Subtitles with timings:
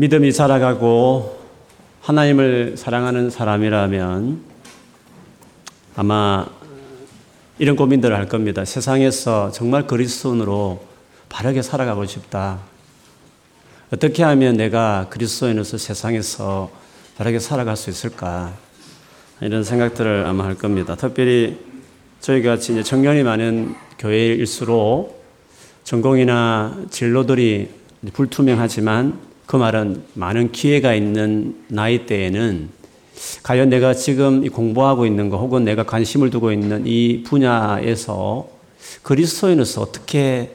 [0.00, 1.38] 믿음이 자라가고
[2.00, 4.40] 하나님을 사랑하는 사람이라면
[5.94, 6.46] 아마
[7.58, 8.64] 이런 고민들을 할 겁니다.
[8.64, 10.82] 세상에서 정말 그리스도인으로
[11.28, 12.60] 바르게 살아가고 싶다.
[13.92, 16.70] 어떻게 하면 내가 그리스도인으로서 세상에서
[17.18, 18.54] 바르게 살아갈 수 있을까?
[19.42, 20.94] 이런 생각들을 아마 할 겁니다.
[20.94, 21.58] 특별히
[22.20, 25.22] 저희 같이 이제 청년이 많은 교회일수록
[25.84, 27.68] 전공이나 진로들이
[28.14, 32.68] 불투명하지만 그 말은 많은 기회가 있는 나이 때에는
[33.42, 38.48] 과연 내가 지금 공부하고 있는 거 혹은 내가 관심을 두고 있는 이 분야에서
[39.02, 40.52] 그리스도인으로서 어떻게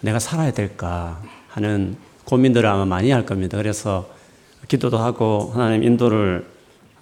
[0.00, 3.56] 내가 살아야 될까 하는 고민들을 아마 많이 할 겁니다.
[3.56, 4.10] 그래서
[4.66, 6.44] 기도도 하고 하나님 인도를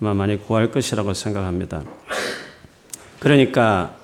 [0.02, 1.82] 아마 많이 구할 것이라고 생각합니다.
[3.20, 3.96] 그러니까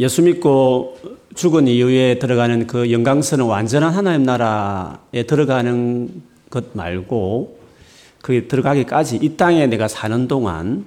[0.00, 7.58] 예수 믿고 죽은 이후에 들어가는 그 영광스러운 완전한 하나님 나라에 들어가는 것 말고
[8.20, 10.84] 그게 들어가기까지 이 땅에 내가 사는 동안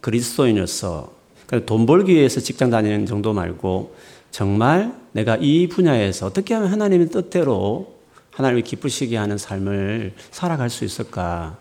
[0.00, 1.12] 그리스도인으로서
[1.46, 3.94] 그러니까 돈 벌기 위해서 직장 다니는 정도 말고
[4.30, 7.94] 정말 내가 이 분야에서 어떻게 하면 하나님의 뜻대로
[8.32, 11.56] 하나님을 기쁘시게 하는 삶을 살아갈 수 있을까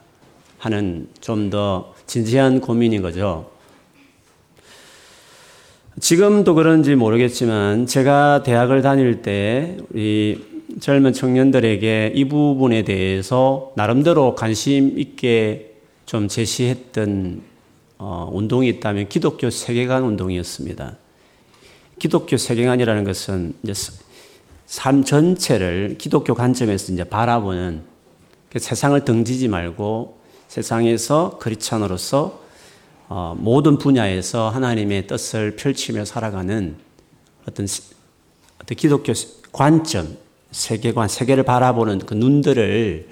[0.57, 3.51] 하는 좀 더 진지한 고민인 거죠.
[5.99, 10.45] 지금도 그런지 모르겠지만 제가 대학을 다닐 때 우리
[10.79, 15.73] 젊은 청년들에게 이 부분에 대해서 나름대로 관심 있게
[16.05, 17.41] 좀 제시했던
[17.97, 20.97] 어, 운동이 있다면 기독교 세계관 운동이었습니다.
[21.97, 23.73] 기독교 세계관이라는 것은 이제
[24.67, 27.81] 삶 전체를 기독교 관점에서 이제 바라보는
[28.51, 32.46] 그 세상을 등지지 말고 세상에서 크리스천으로서 어,
[33.37, 36.75] 모든 분야에서 하나님의 뜻을 펼치며 살아가는
[37.47, 37.67] 어떤,
[38.61, 39.13] 어떤 기독교
[39.51, 40.17] 관점,
[40.51, 43.07] 세계관, 세계를 바라보는 그 눈들을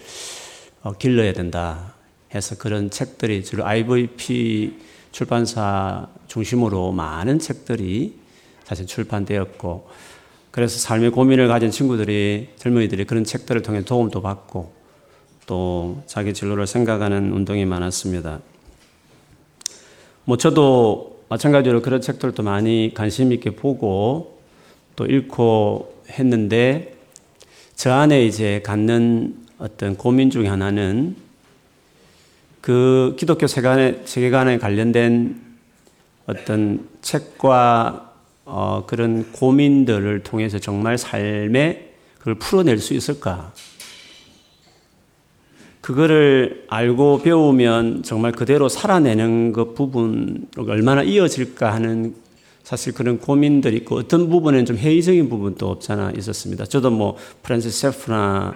[0.83, 1.93] 어, 길러야 된다
[2.33, 4.77] 해서 그런 책들이 주로 IVP
[5.11, 8.19] 출판사 중심으로 많은 책들이
[8.65, 9.87] 사실 출판되었고
[10.51, 14.73] 그래서 삶의 고민을 가진 친구들이 젊은이들이 그런 책들을 통해 도움도 받고
[15.47, 18.39] 또 자기 진로를 생각하는 운동이 많았습니다.
[20.25, 24.39] 뭐 저도 마찬가지로 그런 책들도 많이 관심 있게 보고
[24.95, 26.95] 또 읽고 했는데
[27.75, 31.15] 저 안에 이제 갖는 어떤 고민 중에 하나는
[32.61, 35.39] 그 기독교 세계관에, 세계관에 관련된
[36.25, 38.13] 어떤 책과
[38.45, 43.53] 어, 그런 고민들을 통해서 정말 삶에 그걸 풀어낼 수 있을까?
[45.85, 52.15] 그거를 알고 배우면 정말 그대로 살아내는 그 부분 얼마나 이어질까 하는
[52.63, 56.65] 사실 그런 고민들이 있고 어떤 부분에는 좀 회의적인 부분도 없잖아 있었습니다.
[56.65, 58.55] 저도 뭐 프란시스 쉐퍼나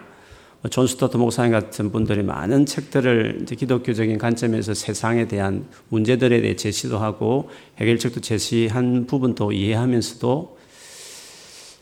[0.63, 6.55] 뭐 존 스토트 목사님 같은 분들이 많은 책들을 이제 기독교적인 관점에서 세상에 대한 문제들에 대해
[6.55, 10.57] 제시도 하고 해결책도 제시한 부분도 이해하면서도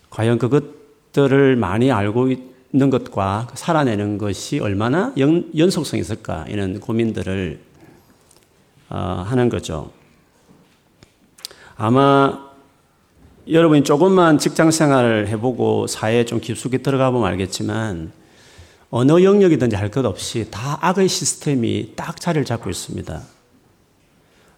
[0.09, 7.59] 과연 그것들을 많이 알고 있, 있는 것과 살아내는 것이 얼마나 연, 연속성이 있을까 이런 고민들을
[8.89, 9.91] 어, 하는 거죠.
[11.75, 12.47] 아마
[13.49, 18.11] 여러분이 조금만 직장 생활을 해보고 사회에 좀 깊숙이 들어가 보면 알겠지만
[18.89, 23.21] 어느 영역이든지 할 것 없이 다 악의 시스템이 딱 자리를 잡고 있습니다.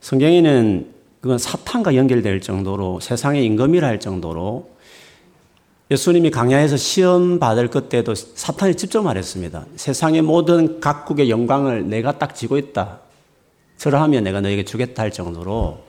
[0.01, 0.87] 성경에는
[1.21, 4.69] 그건 사탄과 연결될 정도로 세상의 임금이라 할 정도로
[5.91, 9.65] 예수님이 강야에서 시험 받을 것 때도 사탄이 직접 말했습니다.
[9.75, 12.99] 세상의 모든 각국의 영광을 내가 딱 쥐고 있다.
[13.77, 15.79] 저러하면 내가 너에게 주겠다 할 정도로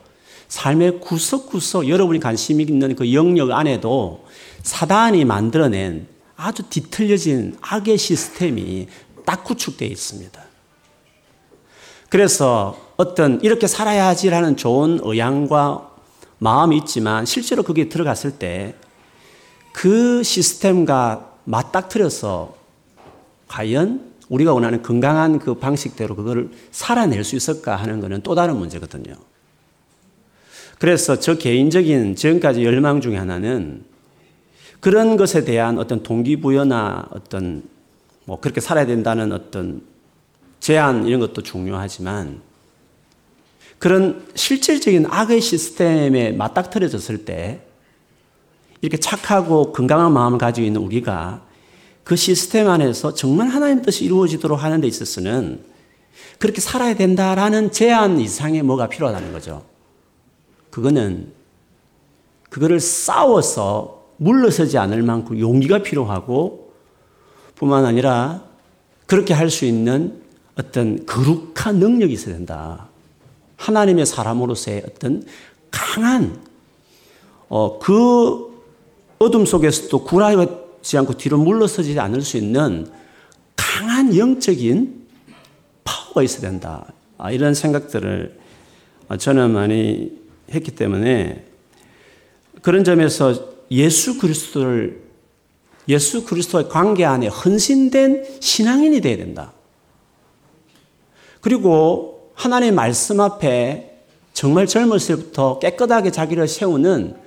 [0.47, 4.25] 삶의 구석구석 여러분이 관심 있는 그 영역 안에도
[4.63, 8.87] 사단이 만들어낸 아주 뒤틀려진 악의 시스템이
[9.23, 10.41] 딱 구축되어 있습니다.
[12.09, 15.91] 그래서 어떤 이렇게 살아야지라는 좋은 의향과
[16.39, 18.73] 마음이 있지만 실제로 그게 들어갔을 때
[19.73, 22.55] 그 시스템과 맞닥뜨려서
[23.47, 29.15] 과연 우리가 원하는 건강한 그 방식대로 그거를 살아낼 수 있을까 하는 것은 또 다른 문제거든요.
[30.79, 33.83] 그래서 저 개인적인 지금까지 열망 중에 하나는
[34.79, 37.63] 그런 것에 대한 어떤 동기부여나 어떤
[38.25, 39.81] 뭐 그렇게 살아야 된다는 어떤
[40.59, 42.41] 제안 이런 것도 중요하지만
[43.79, 47.61] 그런 실질적인 악의 시스템에 맞닥뜨려졌을 때
[48.81, 51.45] 이렇게 착하고 건강한 마음을 가지고 있는 우리가
[52.03, 55.63] 그 시스템 안에서 정말 하나님 뜻이 이루어지도록 하는 데 있어서는
[56.39, 59.63] 그렇게 살아야 된다라는 제한 이상의 뭐가 필요하다는 거죠.
[60.71, 61.31] 그거는
[62.49, 66.73] 그거를 싸워서 물러서지 않을 만큼 용기가 필요하고
[67.55, 68.43] 뿐만 아니라
[69.05, 70.21] 그렇게 할 수 있는
[70.55, 72.87] 어떤 거룩한 능력이 있어야 된다.
[73.57, 75.23] 하나님의 사람으로서의 어떤
[75.69, 76.39] 강한
[77.47, 78.50] 어, 그
[79.21, 82.87] 어둠 속에서도 굴하지 않고 뒤로 물러서지 않을 수 있는
[83.55, 85.05] 강한 영적인
[85.83, 86.91] 파워가 있어야 된다.
[87.19, 88.39] 아, 이런 생각들을
[89.19, 90.19] 저는 많이
[90.51, 91.45] 했기 때문에
[92.63, 95.01] 그런 점에서 예수 그리스도를
[95.87, 99.53] 예수 그리스도의 관계 안에 헌신된 신앙인이 되어야 된다.
[101.41, 103.99] 그리고 하나님의 말씀 앞에
[104.33, 107.20] 정말 젊었을 때부터 깨끗하게 자기를 세우는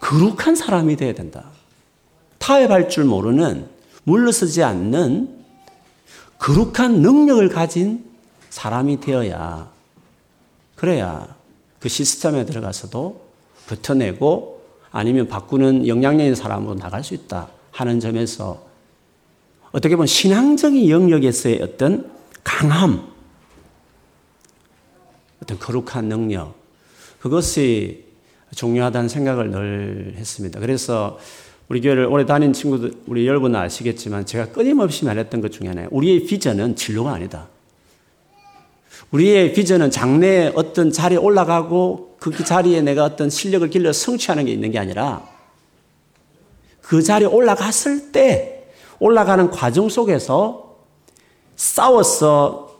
[0.00, 1.50] 거룩한 사람이 되어야 된다.
[2.38, 3.68] 타협할 줄 모르는
[4.04, 5.44] 물러서지 않는
[6.38, 8.04] 거룩한 능력을 가진
[8.50, 9.70] 사람이 되어야
[10.76, 11.34] 그래야
[11.80, 13.26] 그 시스템에 들어가서도
[13.66, 14.62] 버텨내고
[14.92, 18.64] 아니면 바꾸는 영향력 있는 사람으로 나갈 수 있다 하는 점에서
[19.72, 22.10] 어떻게 보면 신앙적인 영역에서의 어떤
[22.44, 23.06] 강함,
[25.42, 26.54] 어떤 거룩한 능력,
[27.20, 28.05] 그것이
[28.54, 30.60] 중요하다는 생각을 늘 했습니다.
[30.60, 31.18] 그래서
[31.68, 35.88] 우리 교회를 오래 다닌 친구들, 우리 여러분 아시겠지만 제가 끊임없이 말했던 것 중에 하나예요.
[35.90, 37.48] 우리의 비전은 진로가 아니다.
[39.10, 44.70] 우리의 비전은 장래에 어떤 자리에 올라가고 그 자리에 내가 어떤 실력을 길러 성취하는 게 있는
[44.70, 45.28] 게 아니라
[46.82, 50.76] 그 자리에 올라갔을 때 올라가는 과정 속에서
[51.56, 52.76] 싸워서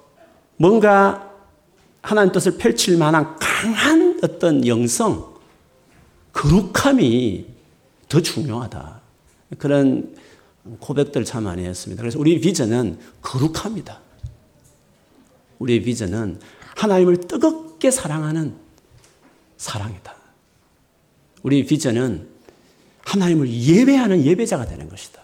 [0.57, 1.31] 뭔가
[2.03, 5.36] 하나님 뜻을 펼칠 만한 강한 어떤 영성,
[6.37, 7.47] 거룩함이
[8.09, 9.01] 더 중요하다.
[9.59, 10.15] 그런
[10.81, 12.03] 고백들 참 많이 했습니다.
[12.03, 14.01] 그래서 우리 비전은 거룩함입니다.
[15.59, 16.39] 우리의 비전은
[16.77, 18.55] 하나님을 뜨겁게 사랑하는
[19.57, 20.15] 사랑이다.
[21.43, 22.29] 우리 비전은
[23.05, 25.23] 하나님을 예배하는 예배자가 되는 것이다.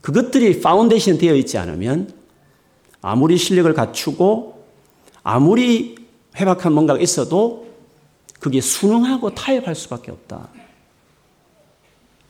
[0.00, 2.12] 그것들이 파운데이션 되어 있지 않으면
[3.02, 4.64] 아무리 실력을 갖추고
[5.22, 5.96] 아무리
[6.36, 7.61] 회박한 뭔가가 있어도
[8.42, 10.48] 그게 순응하고 타협할 수밖에 없다.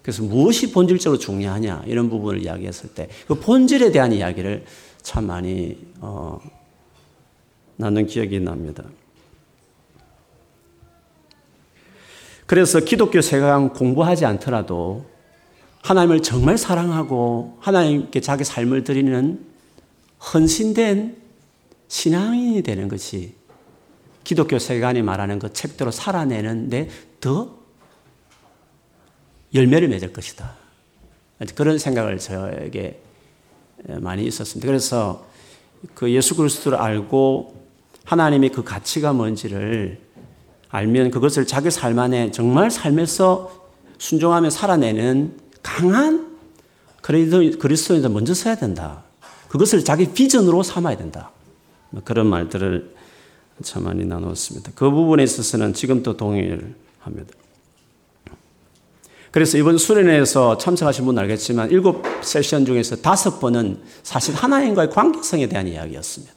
[0.02, 4.66] 그래서 무엇이 본질적으로 중요하냐 이런 부분을 이야기했을 때 그 본질에 대한 이야기를
[5.00, 6.38] 참 많이 어,
[7.76, 8.84] 나눈 기억이 납니다.
[12.44, 15.06] 그래서 기독교 세상 공부하지 않더라도
[15.80, 19.42] 하나님을 정말 사랑하고 하나님께 자기 삶을 드리는
[20.34, 21.16] 헌신된
[21.88, 23.34] 신앙인이 되는 것이
[24.24, 26.88] 기독교 세간이 말하는 그 책대로 살아내는데
[27.20, 27.58] 더
[29.54, 30.54] 열매를 맺을 것이다.
[31.54, 33.02] 그런 생각을 저에게
[34.00, 34.66] 많이 있었습니다.
[34.66, 35.26] 그래서
[35.94, 37.62] 그 예수 그리스도를 알고
[38.04, 40.00] 하나님의 그 가치가 뭔지를
[40.68, 43.68] 알면 그것을 자기 삶 안에 정말 삶에서
[43.98, 46.38] 순종하며 살아내는 강한
[47.02, 49.02] 그리스도인들 먼저 서야 된다.
[49.48, 51.30] 그것을 자기 비전으로 삼아야 된다.
[51.90, 52.91] 뭐 그런 말들을
[53.62, 54.72] 참 많이 나눴습니다.
[54.74, 57.32] 그 부분에 있어서는 지금도 동의를 합니다.
[59.30, 65.66] 그래서 이번 수련회에서 참석하신 분은 알겠지만 일곱 세션 중에서 다섯 번은 사실 하나님과의 관계성에 대한
[65.66, 66.34] 이야기였습니다.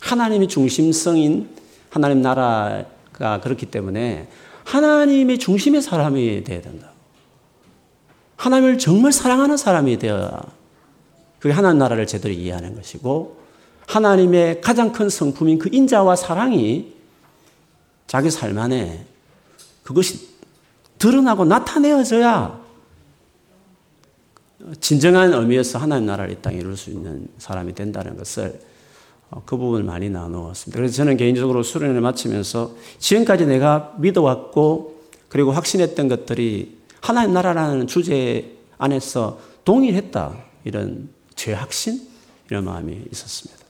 [0.00, 1.48] 하나님이 중심성인
[1.88, 4.28] 하나님 나라가 그렇기 때문에
[4.64, 6.90] 하나님의 중심의 사람이 되어야 된다.
[8.36, 10.42] 하나님을 정말 사랑하는 사람이 되어야
[11.38, 13.38] 그게 하나님 나라를 제대로 이해하는 것이고
[13.86, 16.94] 하나님의 가장 큰 성품인 그 인자와 사랑이
[18.06, 19.06] 자기 삶 안에
[19.82, 20.28] 그것이
[20.98, 22.64] 드러나고 나타내어져야
[24.80, 28.60] 진정한 의미에서 하나님 나라를 이 땅에 이룰 수 있는 사람이 된다는 것을
[29.30, 30.78] 어, 그 부분을 많이 나누었습니다.
[30.78, 39.38] 그래서 저는 개인적으로 수련을 마치면서 지금까지 내가 믿어왔고 그리고 확신했던 것들이 하나님 나라라는 주제 안에서
[39.64, 40.36] 동일했다.
[40.64, 42.00] 이런 제 확신?
[42.50, 43.65] 이런 마음이 있었습니다.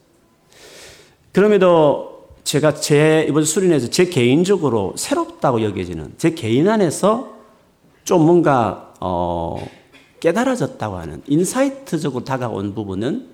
[1.37, 7.31] 그럼에도 제가 제 이번 수련에서 제 개인적으로 새롭다고 여겨지는 제 개인 안에서
[8.05, 9.63] 좀 뭔가 어
[10.21, 13.29] 깨달아졌다고 하는 인사이트적으로 다가온 부분은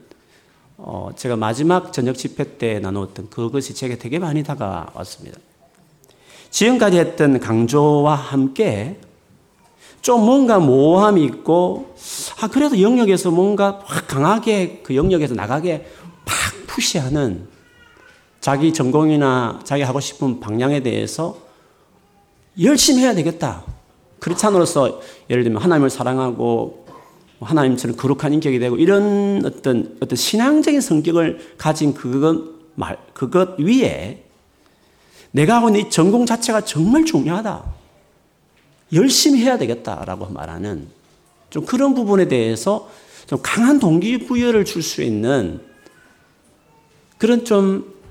[0.79, 5.39] 어 제가 마지막 저녁 집회 때 나누었던 그것이 제게 되게 많이 다가왔습니다.
[6.51, 8.99] 지금까지 했던 강조와 함께
[10.01, 11.95] 좀 뭔가 모호함이 있고
[12.41, 15.87] 아 그래도 영역에서 뭔가 확 강하게 그 영역에서 나가게
[16.25, 17.52] 팍 푸시하는
[18.43, 21.39] 자기 전공이나 자기 하고 싶은 방향에 대해서
[22.61, 23.63] 열심히 해야 되겠다.
[24.19, 26.85] 크리스찬으로서 예를 들면 하나님을 사랑하고
[27.41, 32.43] 하나님처럼 거룩한 인격이 되고 이런 어떤 어떤 신앙적인 성격을 가진 그것
[32.75, 34.25] 말 그것 위에
[35.31, 37.63] 내가 하고 있는 이 전공 자체가 정말 중요하다.
[38.93, 40.89] 열심히 해야 되겠다라고 말하는
[41.49, 42.91] 좀 그런 부분에 대해서
[43.27, 45.61] 좀 강한 동기부여를 줄 수 있는
[47.19, 48.02] 그런 좀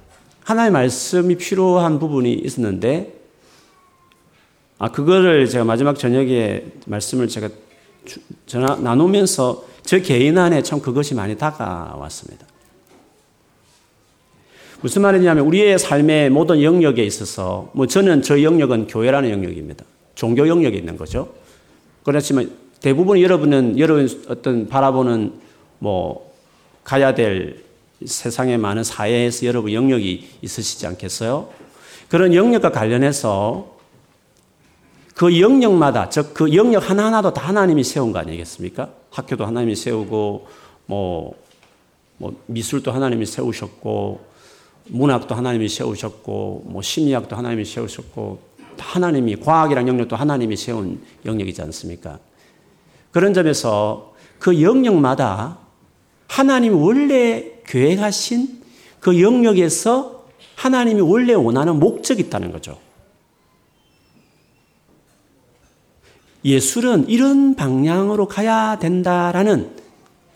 [0.44, 3.14] 하나의 말씀이 필요한 부분이 있었는데,
[4.80, 7.50] 아, 그거를 제가 마지막 저녁에 말씀을 제가
[8.48, 12.48] 전화, 나누면서 저 개인 안에 참 그것이 많이 다가왔습니다.
[14.82, 19.86] 무슨 말이냐면 우리의 삶의 모든 영역에 있어서 뭐 저는 저 영역은 교회라는 영역입니다.
[20.16, 21.32] 종교 영역에 있는 거죠.
[22.04, 25.34] 그렇지만 대부분 여러분은 여러분 어떤 바라보는
[25.78, 26.34] 뭐
[26.84, 27.64] 가야 될
[28.06, 31.50] 세상의 많은 사회에서 여러분 영역이 있으시지 않겠어요?
[32.10, 33.78] 그런 영역과 관련해서
[35.16, 38.90] 그 영역마다, 즉 그 영역 하나하나도 다 하나님이 세운 거 아니겠습니까?
[39.12, 40.48] 학교도 하나님이 세우고,
[40.88, 41.36] 뭐,
[42.18, 44.26] 뭐 미술도 하나님이 세우셨고,
[44.88, 48.40] 문학도 하나님이 세우셨고, 뭐 심리학도 하나님이 세우셨고,
[48.80, 52.20] 하나님이 과학이란 영역도 하나님이 세운 영역이지 않습니까?
[53.12, 55.60] 그런 점에서 그 영역마다
[56.28, 58.62] 하나님이 원래 계획하신
[59.00, 60.26] 그 영역에서
[60.56, 62.78] 하나님이 원래 원하는 목적이 있다는 거죠.
[66.44, 69.70] 예술은 이런 방향으로 가야 된다라는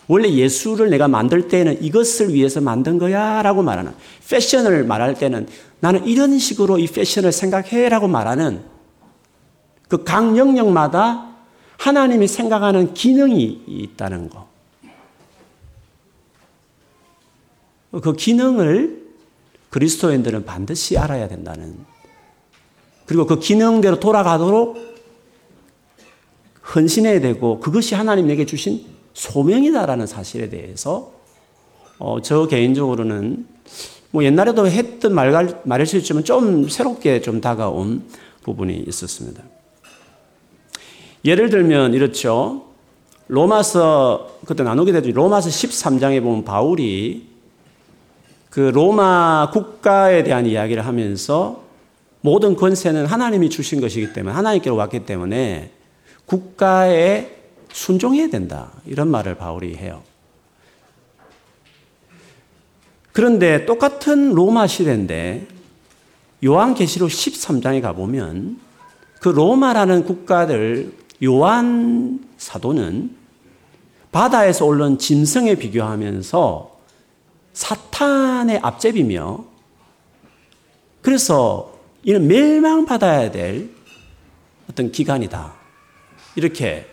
[0.07, 3.91] 원래 예술을 내가 만들 때는 이것을 위해서 만든 거야 라고 말하는
[4.29, 5.47] 패션을 말할 때는
[5.79, 8.61] 나는 이런 식으로 이 패션을 생각해 라고 말하는
[9.89, 11.35] 그 각 영역마다
[11.77, 14.54] 하나님이 생각하는 기능이 있다는 거.
[18.01, 19.05] 그 기능을
[19.69, 21.77] 그리스도인들은 반드시 알아야 된다는
[23.05, 24.77] 그리고 그 기능대로 돌아가도록
[26.73, 31.13] 헌신해야 되고 그것이 하나님 에게 주신 소명이다라는 사실에 대해서
[31.99, 33.47] 어, 저 개인적으로는
[34.11, 38.03] 뭐 옛날에도 했던 말, 말일 수 있지만 좀 새롭게 좀 다가온
[38.43, 39.43] 부분이 있었습니다.
[41.23, 42.65] 예를 들면 이렇죠.
[43.27, 45.11] 로마서 그때 나누게 되죠.
[45.11, 47.34] 로마서 13장에 보면 바울이
[48.55, 51.61] 그 로마 국가에 대한 이야기를 하면서
[52.21, 55.71] 모든 권세는 하나님이 주신 것이기 때문에 하나님께로 왔기 때문에
[56.25, 57.35] 국가에
[57.73, 58.71] 순종해야 된다.
[58.85, 60.03] 이런 말을 바울이 해요.
[63.11, 65.47] 그런데 똑같은 로마 시대인데
[66.41, 68.57] 요한계시록 13장에 가보면
[69.19, 70.93] 그 로마라는 국가들
[71.25, 73.17] 요한 사도는
[74.13, 76.74] 바다에서 올른 짐승에 비교하면서
[77.55, 79.43] 사탄의 앞제비며
[81.01, 83.69] 그래서 이는 멸망받아야 될
[84.69, 85.53] 어떤 기간이다.
[86.35, 86.87] 이렇게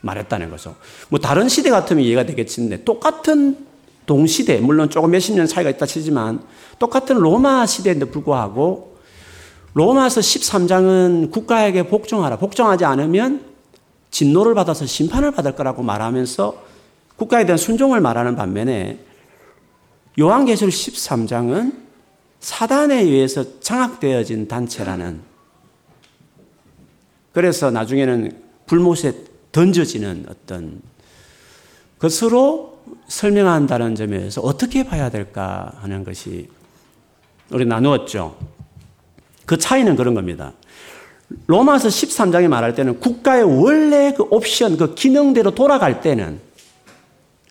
[0.00, 0.76] 말했다는 거죠.
[1.10, 3.66] 뭐 다른 시대 같으면 이해가 되겠지만 똑같은
[4.06, 6.42] 동시대, 물론 조금 몇십 년 차이가 있다 치지만
[6.78, 8.96] 똑같은 로마 시대인데 불구하고
[9.74, 12.38] 로마서 13장은 국가에게 복종하라.
[12.38, 13.44] 복종하지 않으면
[14.10, 16.64] 진노를 받아서 심판을 받을 거라고 말하면서
[17.16, 19.09] 국가에 대한 순종을 말하는 반면에
[20.18, 21.74] 요한계시록 13장은
[22.40, 25.20] 사단에 의해서 장악되어진 단체라는
[27.32, 29.12] 그래서 나중에는 불못에
[29.52, 30.80] 던져지는 어떤
[31.98, 36.48] 것으로 설명한다는 점에서 어떻게 봐야 될까 하는 것이
[37.50, 38.36] 우리 나누었죠.
[39.44, 40.52] 그 차이는 그런 겁니다.
[41.46, 46.40] 로마서 13장에 말할 때는 국가의 원래 그 옵션, 그 기능대로 돌아갈 때는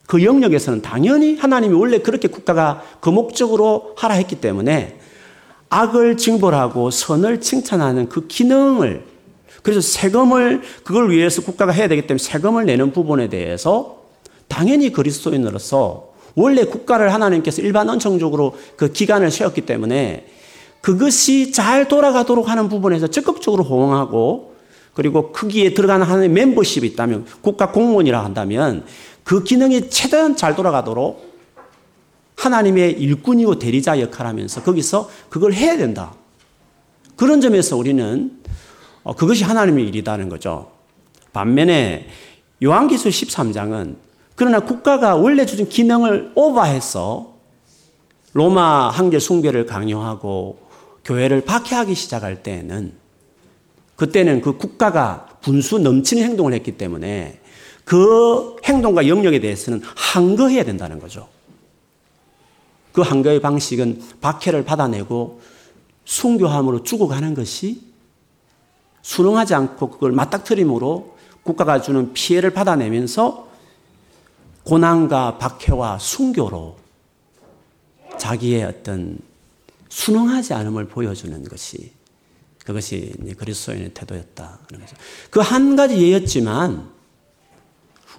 [0.09, 4.97] 그 영역에서는 당연히 하나님이 원래 그렇게 국가가 그 목적으로 하라 했기 때문에
[5.69, 9.03] 악을 징벌하고 선을 칭찬하는 그 기능을
[9.61, 13.99] 그래서 세금을 그걸 위해서 국가가 해야 되기 때문에 세금을 내는 부분에 대해서
[14.47, 20.25] 당연히 그리스도인으로서 원래 국가를 하나님께서 일반 원청적으로 그 기간을 세웠기 때문에
[20.81, 24.55] 그것이 잘 돌아가도록 하는 부분에서 적극적으로 호응하고
[24.95, 28.83] 그리고 크기에 들어가는 하나의 멤버십이 있다면 국가 공무원이라 한다면
[29.29, 31.23] 그 기능이 최대한 잘 돌아가도록
[32.35, 36.15] 하나님의 일꾼이고 대리자 역할을 하면서 거기서 그걸 해야 된다.
[37.15, 38.41] 그런 점에서 우리는
[39.03, 40.71] 어, 그것이 하나님의 일이다는 거죠.
[41.31, 42.07] 반면에
[42.63, 43.97] 요한기술 13장은
[44.33, 47.35] 그러나 국가가 원래 주신 기능을 오버해서
[48.33, 50.57] 로마 황제 숭배를 강요하고
[51.05, 52.93] 교회를 박해하기 시작할 때에는
[53.95, 57.39] 그때는 그 국가가 분수 넘치는 행동을 했기 때문에
[57.89, 61.27] 그 행동과 영역에 대해서는 항거해야 된다는 거죠.
[62.91, 65.41] 그 항거의 방식은 박해를 받아내고
[66.05, 67.81] 순교함으로 죽어가는 것이
[69.01, 73.47] 순응하지 않고 그걸 맞닥뜨림으로 국가가 주는 피해를 받아내면서
[74.65, 76.77] 고난과 박해와 순교로
[78.19, 79.17] 자기의 어떤
[79.89, 81.91] 순응하지 않음을 보여주는 것이
[82.63, 84.59] 그것이 그리스도인의 태도였다.
[85.31, 86.98] 그 한 가지 예였지만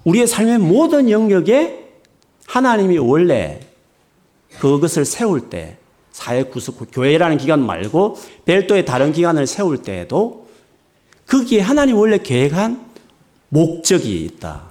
[0.03, 1.89] 우리의 삶의 모든 영역에
[2.47, 3.59] 하나님이 원래
[4.59, 5.77] 그것을 세울 때
[6.11, 10.47] 사회 구속 교회라는 기관 말고 별도의 다른 기관을 세울 때에도
[11.27, 12.85] 거기에 하나님 원래 계획한
[13.49, 14.63] 목적이 있다.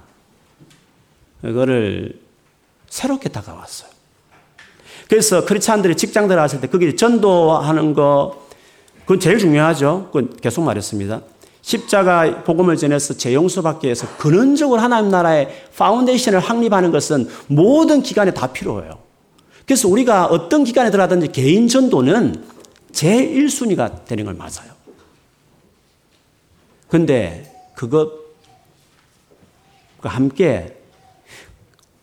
[1.41, 2.19] 그거를
[2.89, 3.89] 새롭게 다가왔어요.
[5.09, 8.47] 그래서 크리스찬들이 직장 들어갔을 때 거기 전도하는 거
[9.01, 10.09] 그건 제일 중요하죠.
[10.11, 11.21] 그건 계속 말했습니다.
[11.61, 18.33] 십자가 복음을 전해서 죄 용서 받기 위해서 근원적으로 하나님 나라의 foundation을 확립하는 것은 모든 기관에
[18.33, 18.99] 다 필요해요.
[19.65, 22.43] 그래서 우리가 어떤 기관에 들어가든지 개인 전도는
[22.91, 24.71] 제1순위가 되는 걸 맞아요.
[26.89, 28.21] 근데 그것과
[30.03, 30.77] 함께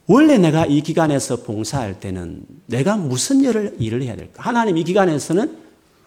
[0.07, 4.43] 원래 내가 이 기관에서 봉사할 때는 내가 무슨 일을, 일을 해야 될까?
[4.43, 5.59] 하나님 이 기관에서는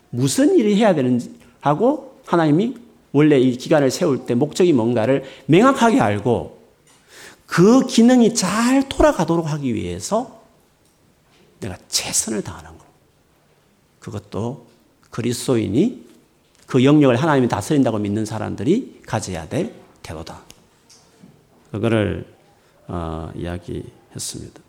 [0.09, 2.75] 무슨 일을 해야 되는지 하고 하나님이
[3.11, 6.61] 원래 이 기관을 세울 때 목적이 뭔가를 명확하게 알고
[7.45, 10.41] 그 기능이 잘 돌아가도록 하기 위해서
[11.59, 12.85] 내가 최선을 다하는 거.
[13.99, 14.67] 그것도
[15.09, 16.05] 그리스도인이
[16.65, 20.41] 그 영역을 하나님이 다스린다고 믿는 사람들이 가져야 될 태도다.
[21.71, 22.25] 그거를
[22.87, 24.61] 어, 이야기했습니다.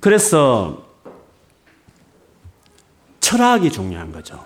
[0.00, 0.93] 그래서
[3.24, 4.38] 철학이 중요한 거죠.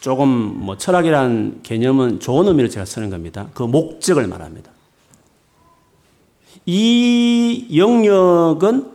[0.00, 3.48] 조금 뭐 철학이라는 개념은 좋은 의미로 제가 쓰는 겁니다.
[3.52, 4.70] 그 목적을 말합니다.
[6.64, 8.86] 이 영역은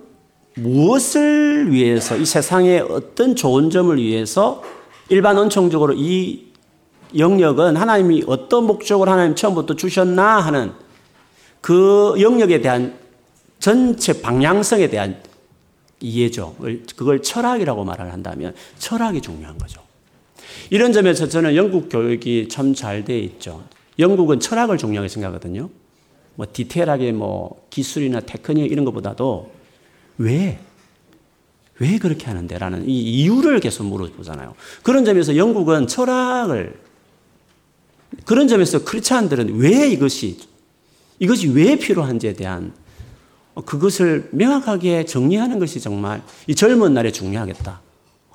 [0.56, 4.64] 무엇을 위해서 이 세상의 어떤 좋은 점을 위해서
[5.10, 6.48] 일반 원총적으로 이
[7.16, 10.72] 영역은 하나님이 어떤 목적을 하나님 처음부터 주셨나 하는
[11.62, 12.98] 그 영역에 대한
[13.60, 15.22] 전체 방향성에 대한
[16.00, 16.56] 이해죠.
[16.96, 19.82] 그걸 철학이라고 말을 한다면 철학이 중요한 거죠.
[20.70, 23.64] 이런 점에서 저는 영국 교육이 참 잘 돼 있죠.
[24.00, 25.70] 영국은 철학을 중요하게 생각하거든요.
[26.36, 29.52] 뭐 디테일하게 뭐 기술이나 테크닉 이런 것보다도
[30.20, 30.60] 왜?
[31.80, 32.58] 왜 그렇게 하는데?
[32.58, 34.56] 라는 이 이유를 계속 물어보잖아요.
[34.84, 36.80] 그런 점에서 영국은 철학을
[38.26, 40.38] 그런 점에서 크리스찬들은 왜 이것이
[41.20, 42.74] 이것이 왜 필요한지에 대한
[43.66, 47.82] 그것을 명확하게 정리하는 것이 정말 이 젊은 날에 중요하겠다.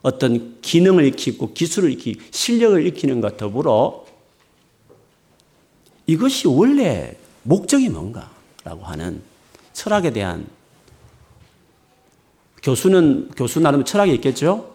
[0.02, 4.04] 어떤 기능을 익히고 기술을 익히 실력을 익히는 것 더불어
[6.06, 9.22] 이것이 원래 목적이 뭔가라고 하는
[9.72, 10.46] 철학에 대한
[12.62, 14.72] 교수는 교수 나름 철학이 있겠죠.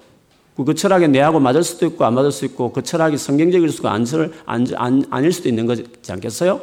[0.55, 5.31] 그 철학에 내하고 맞을 수도 있고 안 맞을 수 있고 그 철학이 성경적일 수도 아닐
[5.31, 6.61] 수도 있는 거지 않겠어요?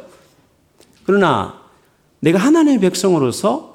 [1.05, 1.61] 그러나
[2.19, 3.74] 내가 하나님의 백성으로서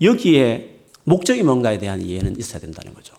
[0.00, 3.14] 여기에 목적이 뭔가에 대한 이해는 있어야 된다는 거죠.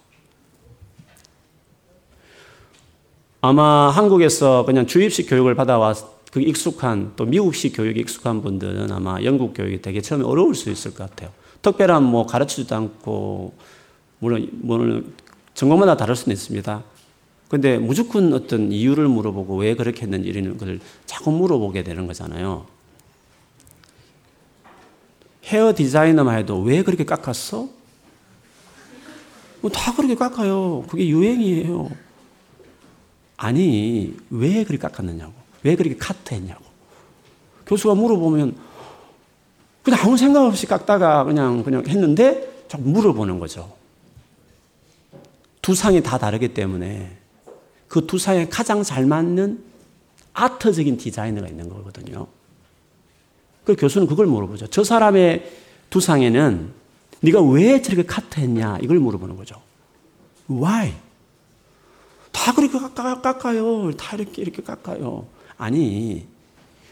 [3.41, 5.95] 아마 한국에서 그냥 주입식 교육을 받아와
[6.31, 10.93] 그 익숙한 또 미국식 교육에 익숙한 분들은 아마 영국 교육이 되게 처음에 어려울 수 있을
[10.93, 11.31] 것 같아요.
[11.61, 13.53] 특별한 뭐 가르치지도 않고
[14.19, 15.13] 물론 물론
[15.53, 16.83] 전공마다 다를 수는 있습니다.
[17.49, 22.65] 근데 무조건 어떤 이유를 물어보고 왜 그렇게 했는지 이런 걸 자꾸 물어보게 되는 거잖아요.
[25.45, 27.67] 헤어 디자이너만 해도 왜 그렇게 깎았어?
[29.61, 30.83] 뭐 다 그렇게 깎아요.
[30.89, 31.89] 그게 유행이에요.
[33.37, 35.33] 아니, 왜 그렇게 깎았느냐고.
[35.63, 36.63] 왜 그렇게 카트했냐고.
[37.67, 38.55] 교수가 물어보면
[39.83, 43.75] 그냥 아무 생각 없이 깎다가 그냥, 그냥 했는데 자꾸 물어보는 거죠.
[45.61, 47.17] 두 상이 다 다르기 때문에
[47.87, 49.63] 그 두 상에 가장 잘 맞는
[50.33, 52.27] 아트적인 디자이너가 있는 거거든요.
[53.63, 54.67] 그 교수는 그걸 물어보죠.
[54.67, 55.51] 저 사람의
[55.89, 56.71] 두 상에는
[57.21, 59.61] 네가 왜 저렇게 카트했냐 이걸 물어보는 거죠.
[60.49, 60.93] Why?
[62.31, 63.91] 다 그렇게 깎아요.
[63.93, 65.25] 다 이렇게 이렇게 깎아요.
[65.57, 66.25] 아니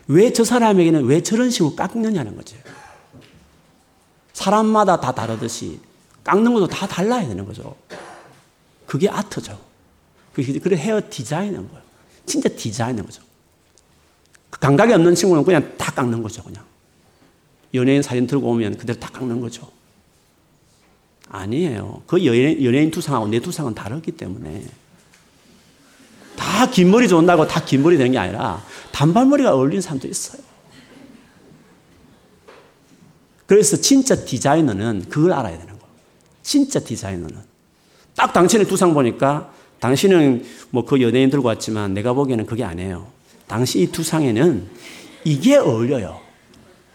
[0.08, 2.56] 왜 저 사람에게는 왜 저런 식으로 깎느냐는 거죠.
[4.34, 5.80] 사람마다 다 다르듯이
[6.24, 7.76] 깎는 것도 다 달라야 되는 거죠.
[8.86, 9.60] 그게 아트죠.
[10.34, 11.82] 그래 헤어 디자인인 거예요.
[12.26, 13.22] 진짜 디자인인 거죠.
[14.50, 16.64] 그 감각이 없는 친구는 그냥 다 깎는 거죠, 그냥.
[17.74, 19.70] 연예인 사진 들고 오면 그대로 다 깎는 거죠.
[21.30, 22.02] 아니에요.
[22.08, 24.66] 그 연예인, 연예인 두상하고 내 두상은 다르기 때문에.
[26.36, 30.42] 다 긴 머리 좋다고 다 긴 머리 되는 게 아니라 단발머리가 어울리는 사람도 있어요.
[33.46, 35.80] 그래서 진짜 디자이너는 그걸 알아야 되는 거예요.
[36.44, 37.36] 진짜 디자이너는.
[38.16, 43.08] 딱 당신의 두상 보니까 당신은 뭐 그 연예인 들고 왔지만 내가 보기에는 그게 아니에요.
[43.50, 44.70] 당신 이 두상에는
[45.26, 46.22] 이게 어울려요.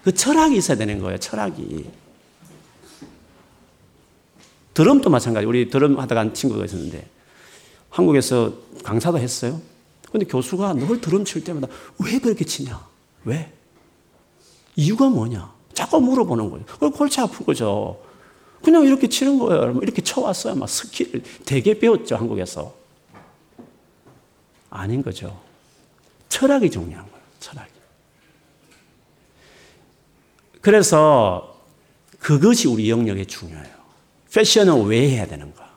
[0.05, 1.19] 그 철학이 있어야 되는 거예요.
[1.19, 1.91] 철학이.
[4.73, 5.47] 드럼도 마찬가지.
[5.47, 7.07] 우리 드럼 하다가 한 친구가 있었는데
[7.91, 9.61] 한국에서 강사도 했어요.
[10.11, 11.67] 근데 교수가 늘 드럼 칠 때마다
[11.99, 12.87] 왜 그렇게 치냐?
[13.25, 13.53] 왜?
[14.77, 15.53] 이유가 뭐냐?
[15.73, 16.65] 자꾸 물어보는 거예요.
[16.79, 18.01] 그 골치 아픈 거죠.
[18.63, 19.77] 그냥 이렇게 치는 거예요.
[19.83, 20.55] 이렇게 쳐왔어요.
[20.55, 22.75] 막 스킬 되게 배웠죠, 한국에서.
[24.71, 25.44] 아닌 거죠.
[26.35, 27.71] 철학이 중요한 거예요, 철학이.
[30.61, 31.63] 그래서
[32.19, 33.75] 그것이 우리 영역에 중요해요.
[34.33, 35.73] 패션은 왜 해야 되는가?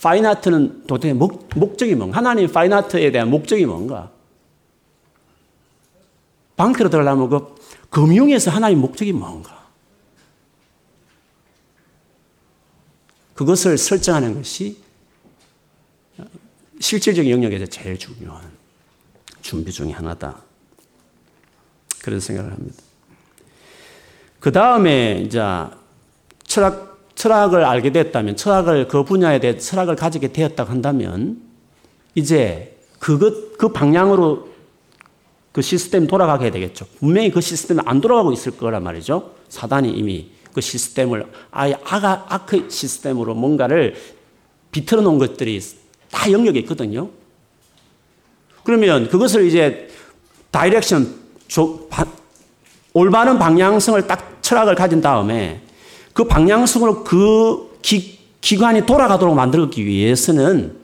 [0.00, 2.18] fine art는 도대체 목, 목적이 뭔가?
[2.18, 4.10] 하나님 fine art에 대한 목적이 뭔가?
[6.56, 7.54] 방크로 들어가려면 그
[7.90, 9.68] 금융에서 하나님 목적이 뭔가?
[13.34, 14.82] 그것을 설정하는 것이
[16.80, 18.61] 실질적인 영역에서 제일 중요한
[19.42, 20.40] 준비 중의 하나다.
[22.02, 22.82] 그런 생각을 합니다.
[24.40, 25.40] 그 다음에 이제
[26.44, 31.42] 철학, 철학을 알게 됐다면, 철학을, 그 분야에 대해 철학을 가지게 되었다고 한다면,
[32.14, 34.48] 이제 그것, 그 방향으로
[35.52, 36.86] 그 시스템 돌아가게 되겠죠.
[36.98, 39.34] 분명히 그 시스템이 안 돌아가고 있을 거란 말이죠.
[39.48, 43.94] 사단이 이미 그 시스템을 아예 악 시스템으로 뭔가를
[44.70, 45.60] 비틀어 놓은 것들이
[46.10, 47.10] 다 영역에 있거든요.
[48.64, 49.88] 그러면 그것을 이제
[50.50, 51.14] direction,
[51.48, 52.04] 조, 바,
[52.92, 55.62] 올바른 방향성을 딱 철학을 가진 다음에
[56.12, 60.76] 그 방향성으로 그 기, 기관이 돌아가도록 만들기 위해서는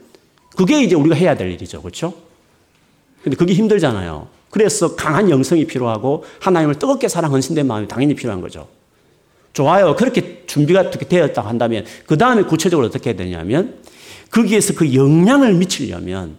[0.55, 1.81] 그게 이제 우리가 해야 될 일이죠.
[1.81, 2.13] 그렇죠?
[3.23, 4.27] 근데 그게 힘들잖아요.
[4.49, 8.67] 그래서 강한 영성이 필요하고 하나님을 뜨겁게 사랑 헌신된 마음이 당연히 필요한 거죠.
[9.53, 9.95] 좋아요.
[9.95, 13.75] 그렇게 준비가 어떻게 되었다 한다면 그 다음에 구체적으로 어떻게 되냐면
[14.31, 16.37] 거기에서 그 영향을 미치려면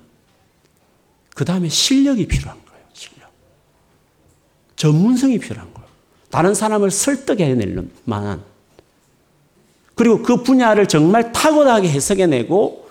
[1.35, 2.85] 그 다음에 실력이 필요한 거예요.
[2.93, 3.31] 실력.
[4.77, 5.89] 전문성이 필요한 거예요.
[6.31, 8.43] 다른 사람을 설득해낼 만한
[9.95, 12.89] 그리고 그 분야를 정말 탁월하게 해석해내고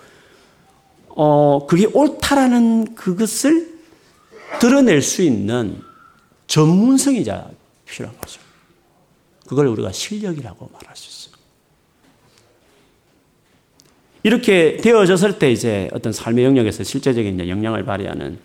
[1.08, 3.80] 어 그게 옳다라는 그것을
[4.60, 5.82] 드러낼 수 있는
[6.46, 7.24] 전문성이
[7.84, 8.40] 필요한 거죠.
[9.46, 11.39] 그걸 우리가 실력이라고 말할 수 있어요.
[14.22, 18.38] 이렇게 되어졌을 때 이제 어떤 삶의 영역에서 실제적인 영향을 발휘하는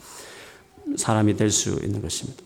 [0.96, 2.44] 사람이 될 수 있는 것입니다.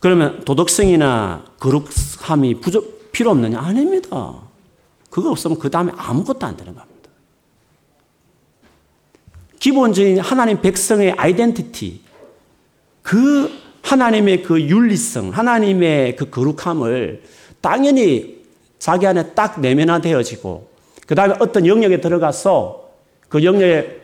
[0.00, 3.58] 그러면 도덕성이나 거룩함이 부족, 필요 없느냐?
[3.60, 4.34] 아닙니다.
[5.10, 7.10] 그거 없으면 그 다음에 아무것도 안 되는 겁니다.
[9.60, 12.00] 기본적인 하나님 백성의 아이덴티티,
[13.02, 13.50] 그
[13.82, 17.22] 하나님의 그 윤리성, 하나님의 그 거룩함을
[17.60, 18.42] 당연히
[18.78, 20.73] 자기 안에 딱 내면화되어지고
[21.06, 22.90] 그 다음에 어떤 영역에 들어가서
[23.28, 24.00] 그 영역에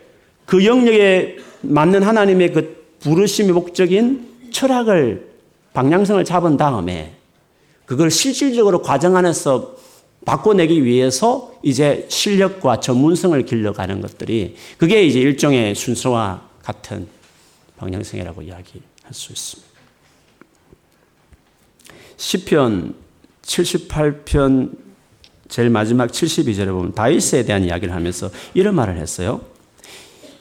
[0.47, 5.31] 그 영역에 맞는 하나님의 그 부르심의 목적인 철학을
[5.73, 7.15] 방향성을 잡은 다음에
[7.87, 9.77] 그걸 실질적으로 과정 안에서
[10.25, 17.09] 바꿔내기 위해서 이제 실력과 전문성을 길러가는 것들이 그게 이제 일종의 순서와 같은
[17.79, 18.83] 방향성이라고 이야기할
[19.13, 19.71] 수 있습니다.
[22.17, 22.95] 시편
[23.43, 24.90] 78편
[25.51, 29.41] 제일 마지막 72절에 보면 다윗에 대한 이야기를 하면서 이런 말을 했어요.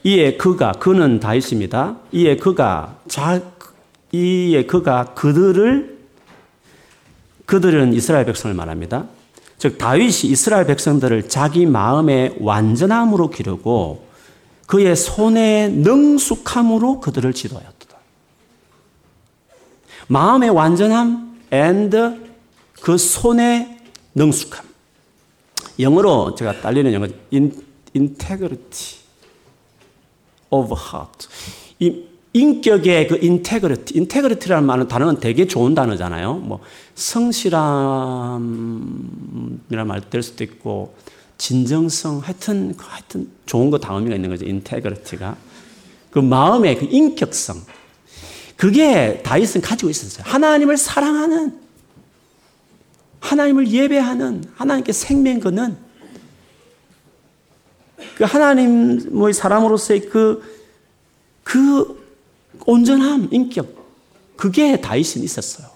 [0.04, 1.98] 이에 그가 그는 다윗입니다.
[2.12, 3.42] 이에 그가 자
[4.12, 5.98] 이에 그가 그들을
[7.44, 9.06] 그들은 이스라엘 백성을 말합니다.
[9.58, 14.06] 즉 다윗이 이스라엘 백성들을 자기 마음의 완전함으로 기르고
[14.66, 17.96] 그의 손의 능숙함으로 그들을 지도하였다.
[20.06, 21.96] 마음의 완전함 and
[22.80, 23.78] 그 손의
[24.14, 24.69] 능숙함.
[25.80, 27.06] 영어로 제가 딸리는 영어
[27.94, 28.98] integrity
[30.50, 31.28] of heart.
[31.78, 36.34] 이 인격의 그 integrity, integrity라는 말은 단어는 되게 좋은 단어잖아요.
[36.34, 36.60] 뭐
[36.94, 40.94] 성실함이라는 말 될 수도 있고
[41.38, 44.44] 진정성 하여튼 하여튼 좋은 거 다 의미가 있는 거죠.
[44.46, 45.36] integrity가
[46.10, 47.56] 그 마음의 그 인격성
[48.56, 50.24] 그게 다윗은 가지고 있었어요.
[50.26, 51.58] 하나님을 사랑하는
[53.20, 55.76] 하나님을 예배하는 하나님께 생명 거는
[58.16, 60.42] 그 하나님의 사람으로서의 그,
[61.42, 62.00] 그
[62.66, 63.74] 온전함, 인격,
[64.36, 65.68] 그게 다윗은 있었어요.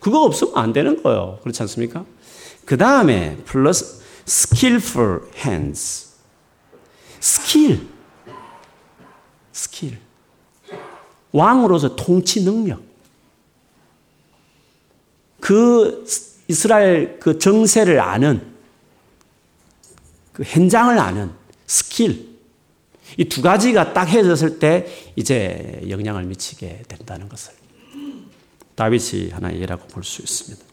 [0.00, 1.38] 그거 없으면 안 되는 거예요.
[1.42, 2.04] 그렇지 않습니까?
[2.64, 6.14] 그 다음에 플러스 skillful hands.
[7.20, 7.88] Skill.
[9.52, 9.98] Skill.
[11.32, 12.82] 왕으로서 통치 능력.
[15.40, 16.04] 그
[16.48, 18.54] 이스라엘 그 정세를 아는
[20.32, 21.30] 그 현장을 아는
[21.66, 22.34] 스킬.
[23.16, 27.52] 이 두 가지가 딱 해졌을 때 이제 영향을 미치게 된다는 것을
[28.74, 30.64] 다윗이 하나의 예라고 볼 수 있습니다.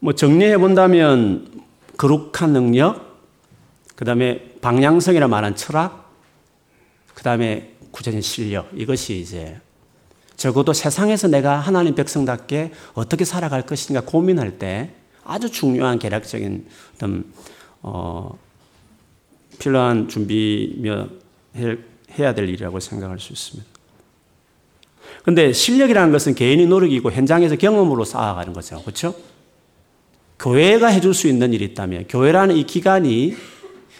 [0.00, 1.62] 뭐 정리해 본다면
[1.96, 3.20] 거룩한 능력,
[3.94, 6.12] 그 다음에 방향성이라 말한 철학,
[7.14, 8.68] 그 다음에 구체적인 실력.
[8.74, 9.60] 이것이 이제
[10.36, 14.90] 적어도 세상에서 내가 하나님 백성답게 어떻게 살아갈 것인가 고민할 때
[15.24, 17.24] 아주 중요한 계략적인 어떤,
[17.82, 18.36] 어,
[19.58, 21.08] 필요한 준비며
[22.18, 23.70] 해야 될 일이라고 생각할 수 있습니다.
[25.24, 28.82] 근데 실력이라는 것은 개인의 노력이고 현장에서 경험으로 쌓아가는 거죠.
[28.82, 29.14] 그렇죠?
[30.38, 33.34] 교회가 해줄 수 있는 일이 있다면 교회라는 이 기관이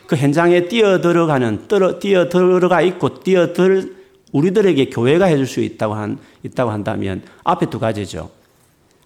[0.06, 1.68] 그 현장에 뛰어들어가는
[2.00, 4.03] 뛰어들어가 있고 뛰어들
[4.34, 8.30] 우리들에게 교회가 해줄 수 있다고 한 있다고 한다면 앞에 두 가지죠.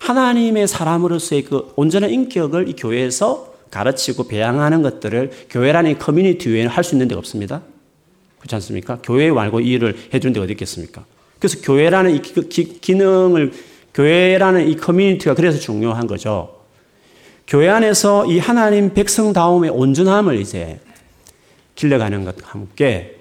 [0.00, 6.94] 하나님의 사람으로서의 그 온전한 인격을 이 교회에서 가르치고 배양하는 것들을 교회라는 커뮤니티 외에는 할 수
[6.94, 7.62] 있는 데가 없습니다.
[8.38, 8.98] 그렇지 않습니까?
[9.02, 11.04] 교회 말고 이 일을 해주는 데가 어디 있겠습니까?
[11.38, 13.52] 그래서 교회라는 이 기, 능을
[13.92, 16.56] 교회라는 이 커뮤니티가 그래서 중요한 거죠.
[17.46, 20.80] 교회 안에서 이 하나님 백성다움의 온전함을 이제
[21.74, 23.17] 길러가는 것과 함께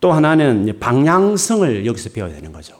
[0.00, 2.74] 또 하나는 방향성을 여기서 배워야 되는 거죠.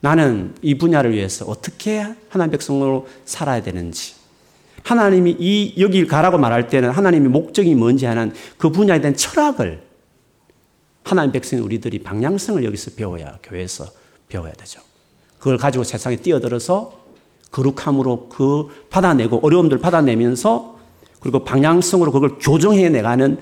[0.00, 4.14] 나는 이 분야를 위해서 어떻게 하나님 백성으로 살아야 되는지,
[4.82, 9.82] 하나님이 이 여길 가라고 말할 때는 하나님의 목적이 뭔지 하는 그 분야에 대한 철학을
[11.04, 13.86] 하나님 백성 우리들이 방향성을 여기서 배워야 교회에서
[14.28, 14.80] 배워야 되죠.
[15.38, 16.98] 그걸 가지고 세상에 뛰어들어서
[17.50, 20.78] 거룩함으로 그 받아내고 어려움들 받아내면서
[21.20, 23.38] 그리고 방향성으로 그걸 교정해 내가는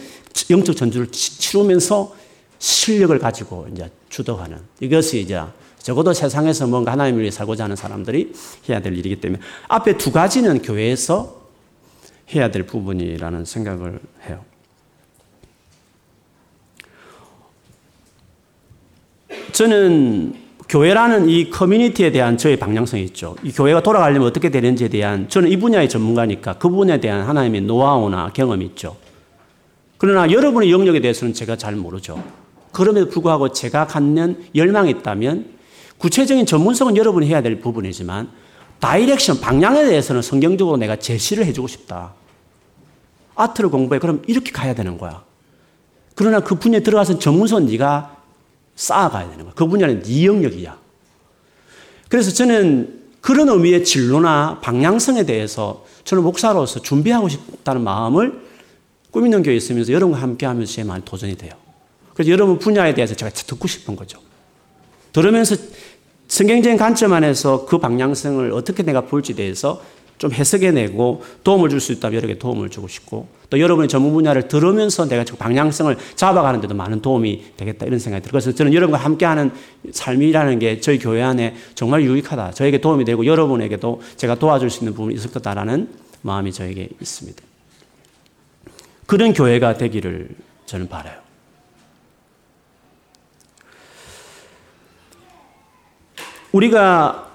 [0.51, 2.17] 영적 전주를 치르면서
[2.59, 5.41] 실력을 가지고 이제 주도하는 이것이 이제
[5.79, 8.33] 적어도 세상에서 뭔가 하나님을 위해 살고자 하는 사람들이
[8.69, 11.39] 해야 될 일이기 때문에 앞에 두 가지는 교회에서
[12.35, 14.45] 해야 될 부분이라는 생각을 해요.
[19.53, 20.35] 저는
[20.69, 23.37] 교회라는 이 커뮤니티에 대한 저의 방향성이 있죠.
[23.43, 28.31] 이 교회가 돌아가려면 어떻게 되는지에 대한 저는 이 분야의 전문가니까 그 분야에 대한 하나님의 노하우나
[28.33, 28.97] 경험이 있죠.
[29.97, 32.23] 그러나 여러분의 영역에 대해서는 제가 잘 모르죠.
[32.73, 35.57] 그럼에도 불구하고 제가 갖는 열망이 있다면
[35.99, 38.31] 구체적인 전문성은 여러분이 해야 될 부분이지만
[38.81, 42.15] direction, 방향에 대해서는 성경적으로 내가 제시를 해주고 싶다.
[43.35, 43.99] Art를 공부해.
[43.99, 45.23] 그럼 이렇게 가야 되는 거야.
[46.15, 48.17] 그러나 그 분야에 들어가서 전문성 네가
[48.77, 49.55] 쌓아가야 되는 거야.
[49.55, 50.77] 그 분야는 네 영역이야.
[52.09, 58.41] 그래서 저는 그런 의미의 진로나 방향성에 대해서 저는 목사로서 준비하고 싶다는 마음을
[59.11, 61.53] 꾸미는 교회에 있으면서 여러분과 함께 하면서 제 마음이 도전이 돼요.
[62.19, 64.19] 그래서 여러분 분야에 대해서 제가 듣고 싶은 거죠.
[65.13, 65.55] 들으면서
[66.27, 69.81] 성경적인 관점 안에서 그 방향성을 어떻게 내가 볼지 대해서
[70.19, 74.49] 좀 해석해내고 도움을 줄 수 있다면 여러 개 도움을 주고 싶고 또 여러분의 전문 분야를
[74.49, 78.33] 들으면서 내가 방향성을 잡아가는 데도 많은 도움이 되겠다 이런 생각이 들어요.
[78.33, 79.53] 그래서 저는 여러분과 함께하는
[79.93, 82.51] 삶이라는 게 저희 교회 안에 정말 유익하다.
[82.51, 85.89] 저에게 도움이 되고 여러분에게도 제가 도와줄 수 있는 부분이 있을 거다라는
[86.23, 87.41] 마음이 저에게 있습니다.
[89.07, 90.31] 그런 교회가 되기를
[90.67, 91.28] 저는 바라요.
[96.53, 97.29] 우리가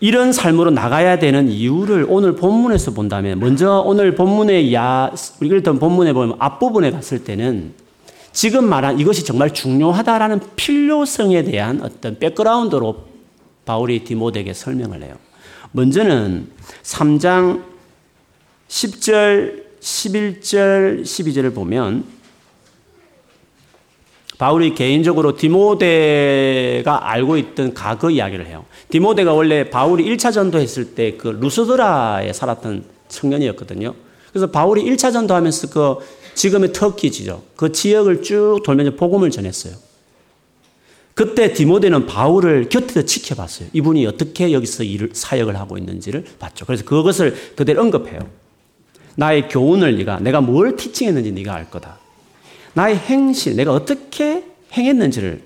[0.00, 6.12] 이런 삶으로 나가야 되는 이유를 오늘 본문에서 본다면 먼저 오늘 본문의 야 우리가 일단 본문에
[6.12, 7.74] 보면 앞부분에 갔을 때는
[8.32, 13.08] 지금 말한 이것이 정말 중요하다라는 필요성에 대한 어떤 백그라운드로
[13.64, 15.16] 바울이 디모데에게 설명을 해요.
[15.72, 16.48] 먼저는
[16.82, 17.62] 3장
[18.68, 22.04] 10절, 11절, 12절을 보면
[24.38, 28.64] 바울이 개인적으로 디모데가 알고 있던 과거 이야기를 해요.
[28.88, 33.94] 디모데가 원래 바울이 1차 전도했을 때 그 루스드라에 살았던 청년이었거든요.
[34.30, 35.96] 그래서 바울이 1차 전도하면서 그
[36.34, 37.42] 지금의 터키지죠.
[37.56, 39.74] 그 지역을 쭉 돌면서 복음을 전했어요.
[41.14, 43.70] 그때 디모데는 바울을 곁에서 지켜봤어요.
[43.72, 46.64] 이분이 어떻게 여기서 일을, 사역을 하고 있는지를 봤죠.
[46.64, 48.20] 그래서 그것을 그대로 언급해요.
[49.16, 51.97] 나의 교훈을 네가, 내가 뭘 티칭했는지 네가 알 거다.
[52.78, 55.42] 나의 행실, 내가 어떻게 행했는지를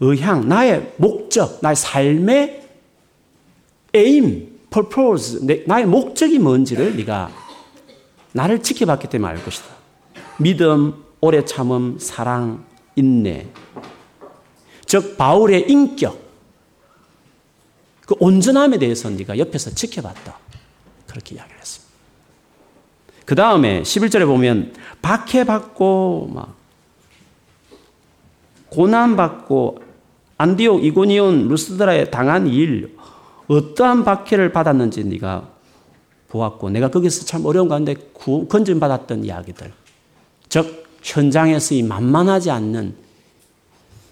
[0.00, 2.68] 의향, 나의 목적, 나의 삶의
[3.94, 7.30] aim, purpose, 나의 목적이 뭔지를 네가
[8.32, 9.66] 나를 지켜봤기 때문에 알 것이다.
[10.38, 12.64] 믿음, 오래 참음, 사랑,
[12.96, 13.46] 인내.
[14.86, 16.20] 즉 바울의 인격,
[18.06, 20.36] 그 온전함에 대해서 네가 옆에서 지켜봤다.
[21.06, 21.85] 그렇게 이야기를 했습니다.
[23.26, 26.56] 그 다음에 11절에 보면 박해받고 막
[28.70, 29.82] 고난받고
[30.38, 32.96] 안디옥, 이고니온, 루스드라에 당한 일
[33.48, 35.48] 어떠한 박해를 받았는지 네가
[36.28, 37.94] 보았고 내가 거기서 참 어려운 가운데
[38.48, 39.72] 건진 받았던 이야기들
[40.48, 42.94] 즉 현장에서 이 만만하지 않는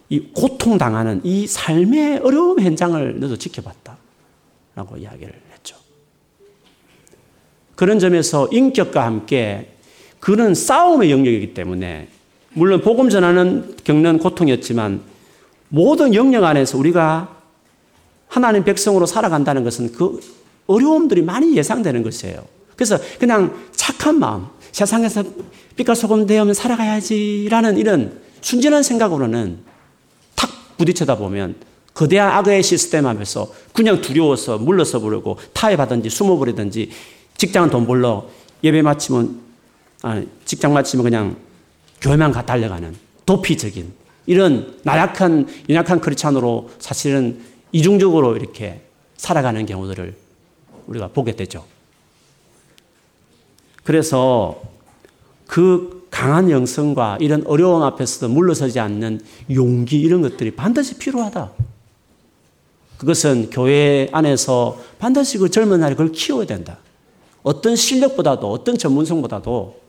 [0.09, 3.97] 이 고통당하는 이 삶의 어려움 현장을 너도 지켜봤다
[4.75, 5.44] 라고 이야기를.
[7.75, 9.71] 그런 점에서 인격과 함께
[10.21, 12.09] 그는 싸움의 영역이기 때문에
[12.55, 15.03] 물론 복음 전하는 겪는 고통이었지만
[15.69, 17.37] 모든 영역 안에서 우리가
[18.29, 20.21] 하나님 백성으로 살아간다는 것은 그
[20.67, 22.45] 어려움들이 많이 예상되는 것이에요.
[22.75, 25.25] 그래서 그냥 착한 마음, 세상에서
[25.77, 29.59] 빛과 소금 되면 살아가야지라는 이런 순진한 생각으로는
[30.35, 31.57] 탁 부딪혀다 보면
[31.93, 36.91] 거대한 악의 시스템 앞에서 그냥 두려워서 물러서 부르고 타협하든지 숨어버리든지
[37.37, 38.29] 직장 돈 벌러
[38.63, 39.41] 예배 마치면
[40.03, 41.37] 아니, 직장 마치면 그냥
[42.01, 42.95] 교회만 가 달려가는
[43.27, 43.93] 도피적인
[44.27, 47.41] 이런 나약한 연약한 크리스찬으로 사실은
[47.73, 48.83] 이중적으로 이렇게
[49.17, 50.15] 살아가는 경우들을
[50.87, 51.65] 우리가 보게 되죠.
[53.83, 54.63] 그래서
[55.47, 59.21] 그 강한 영성과 이런 어려움 앞에서도 물러서지 않는
[59.51, 61.51] 용기 이런 것들이 반드시 필요하다.
[62.99, 66.79] 그것은 교회 안에서 반드시 그 젊은 날에 그걸 키워야 된다.
[67.45, 69.81] 어떤 실력보다도 어떤 전문성보다도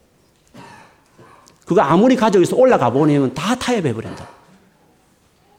[1.65, 4.29] 그거 아무리 있어 올라가 보면 다 타협해 버린다.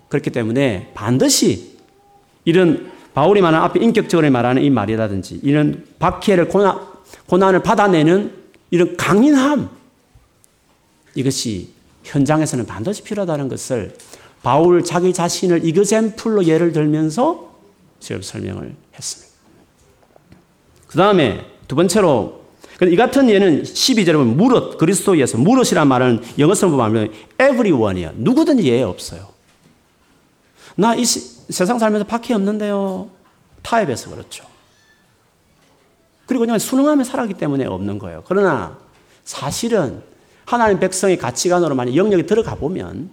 [0.09, 1.79] 그렇기 때문에 반드시
[2.45, 6.79] 이런 바울이 말하는 앞에 인격적으로 말하는 이 말이라든지 이런 박해를 고난,
[7.27, 8.33] 고난을 받아내는
[8.71, 9.71] 이런 강인함
[11.15, 11.71] 이것이
[12.05, 13.97] 현장에서는 반드시 필요하다는 것을
[14.43, 17.57] 바울 자기 자신을 이그젠플로 예를 들면서
[17.99, 19.35] 지금 설명을 했습니다.
[20.87, 22.41] 그 다음에 두 번째로
[22.83, 28.13] 이 같은 예는 12절에 보면 무릇 그리스도에서 무릇이란 말은 영어성을 보면 everyone이야.
[28.17, 29.29] 누구든지 예 없어요.
[30.75, 33.09] 나 이 세상 살면서 박해 없는데요.
[33.63, 34.45] 타협해서 그렇죠.
[36.27, 38.23] 그리고 그냥 순응하며 살았기 때문에 없는 거예요.
[38.27, 38.77] 그러나
[39.25, 40.03] 사실은
[40.45, 43.11] 하나님 백성의 가치관으로 만약 영역에 들어가 보면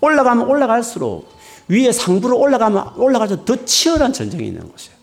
[0.00, 1.32] 올라가면 올라갈수록
[1.68, 4.96] 위에 상부로 올라가면 올라갈수록 더 치열한 전쟁이 있는 것이에요.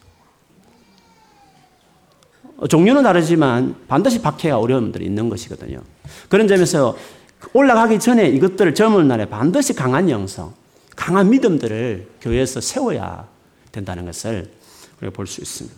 [2.68, 5.82] 종류는 다르지만 반드시 박해가 어려움들이 있는 것이거든요.
[6.28, 6.98] 그런 점에서
[7.54, 10.54] 올라가기 전에 이것들을 젊은 날에 반드시 강한 영성,
[10.96, 13.28] 강한 믿음들을 교회에서 세워야
[13.72, 14.52] 된다는 것을
[15.00, 15.78] 우리가 볼 수 있습니다.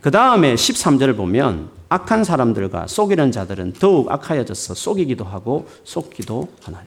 [0.00, 6.86] 그 다음에 13절을 보면 악한 사람들과 속이는 자들은 더욱 악하여져서 속이기도 하고 속기도 하나니.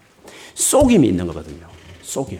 [0.54, 1.68] 속임이 있는 거거든요.
[2.02, 2.40] 속임.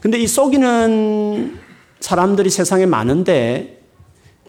[0.00, 1.58] 근데 이 속이는
[2.00, 3.77] 사람들이 세상에 많은데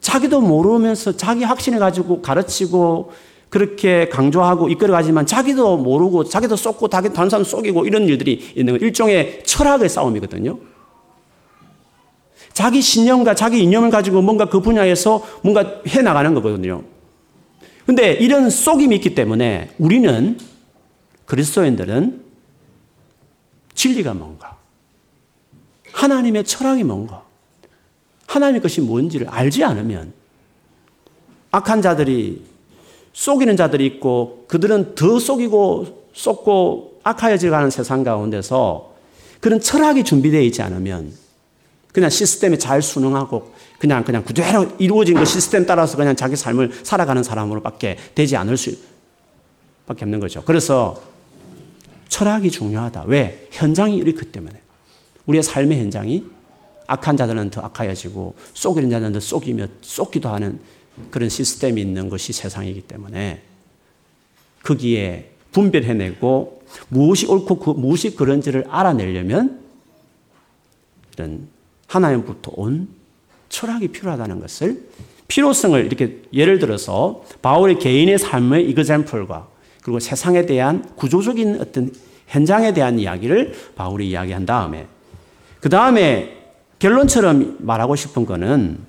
[0.01, 3.11] 자기도 모르면서 자기 확신해 가지고 가르치고
[3.49, 9.43] 그렇게 강조하고 이끌어가지만 자기도 모르고 자기도 쏟고 다른 사람 속이고 이런 일들이 있는 거 일종의
[9.45, 10.59] 철학의 싸움이거든요.
[12.53, 16.83] 자기 신념과 자기 이념을 가지고 뭔가 그 분야에서 뭔가 해 나가는 거거든요.
[17.85, 20.37] 근데 이런 속임이 있기 때문에 우리는
[21.25, 22.23] 그리스도인들은
[23.73, 24.57] 진리가 뭔가
[25.93, 27.23] 하나님의 철학이 뭔가
[28.29, 30.13] 하나님의 것이 뭔지를 알지 않으면
[31.51, 32.43] 악한 자들이
[33.11, 38.93] 속이는 자들이 있고 그들은 더 속이고 쏟고 악하여져 가는 세상 가운데서
[39.39, 41.11] 그런 철학이 준비되어 있지 않으면
[41.91, 47.23] 그냥 시스템에 잘 순응하고 그냥 그냥 그대로 이루어진 그 시스템 따라서 그냥 자기 삶을 살아가는
[47.23, 48.77] 사람으로밖에 되지 않을 수
[49.87, 50.43] 밖에 없는 거죠.
[50.45, 51.01] 그래서
[52.09, 53.05] 철학이 중요하다.
[53.07, 53.47] 왜?
[53.51, 54.59] 현장이 이렇기 때문에.
[55.25, 56.38] 우리의 삶의 현장이
[56.89, 60.59] 악한 자들은 더 악하여지고 속이는 자들은 더 속이며 속기도 하는
[61.11, 63.43] 그런 시스템이 있는 것이 세상이기 때문에
[64.63, 69.59] 거기에 분별해내고 무엇이 옳고 그 무엇이 그런지를 알아내려면
[71.13, 71.47] 이런
[71.87, 72.87] 하나님부터 온
[73.49, 74.83] 철학이 필요하다는 것을
[75.27, 79.47] 필요성을 이렇게 예를 들어서 바울의 개인의 삶의 이그젠플과
[79.83, 81.93] 그리고 세상에 대한 구조적인 어떤
[82.27, 84.87] 현장에 대한 이야기를 바울이 이야기한 다음에
[85.59, 86.38] 그 다음에
[86.79, 88.79] 결론처럼 말하고 싶은 거는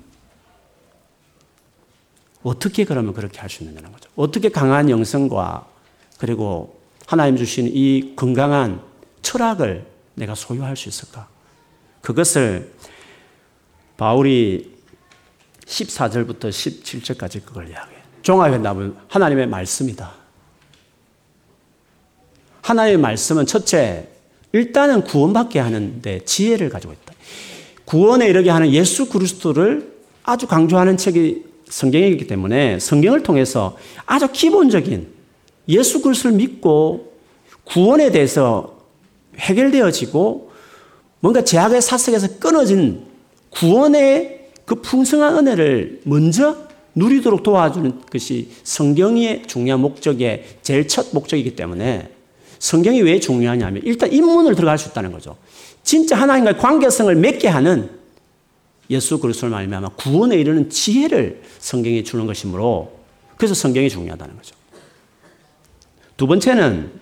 [2.42, 4.08] 어떻게 그러면 그렇게 할 수 있느냐는 거죠.
[4.16, 5.66] 어떻게 강한 영성과
[6.18, 8.80] 그리고 하나님 주신 이 건강한
[9.22, 11.28] 철학을 내가 소유할 수 있을까?
[12.00, 12.72] 그것을
[13.96, 14.78] 바울이
[15.66, 18.00] 14절부터 17절까지 그걸 이야기해요.
[18.22, 20.12] 종합해 나면 하나님의 말씀이다.
[22.62, 24.08] 하나님의 말씀은 첫째,
[24.52, 27.09] 일단은 구원받게 하는데 지혜를 가지고 있다.
[27.90, 33.76] 구원에 이르게 하는 예수 그리스도를 아주 강조하는 책이 성경이기 때문에 성경을 통해서
[34.06, 35.08] 아주 기본적인
[35.68, 37.12] 예수 그리스도를 믿고
[37.64, 38.78] 구원에 대해서
[39.36, 40.52] 해결되어지고
[41.18, 43.02] 뭔가 제약의 사슬에서 끊어진
[43.50, 46.58] 구원의 그 풍성한 은혜를 먼저
[46.94, 52.08] 누리도록 도와주는 것이 성경의 중요한 목적의 제일 첫 목적이기 때문에
[52.60, 55.36] 성경이 왜 중요하냐면 일단 입문을 들어갈 수 있다는 거죠.
[55.82, 57.90] 진짜 하나님과의 관계성을 맺게 하는
[58.90, 63.00] 예수 그리스도를 말미암아 구원에 이르는 지혜를 성경이 주는 것이므로
[63.36, 64.54] 그래서 성경이 중요하다는 거죠.
[66.16, 67.00] 두 번째는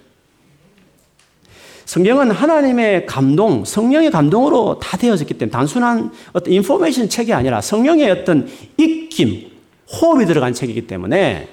[1.86, 8.46] 성경은 하나님의 감동, 성령의 감동으로 다 되어졌기 때문에 단순한 어떤 인포메이션 책이 아니라 성령의 어떤
[8.76, 9.50] 익힘,
[9.90, 11.48] 호흡이 들어간 책이기 때문에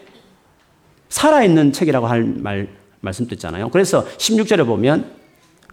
[1.08, 2.68] 살아있는 책이라고 할 말,
[3.00, 3.70] 말씀도 있잖아요.
[3.70, 5.10] 그래서 16절에 보면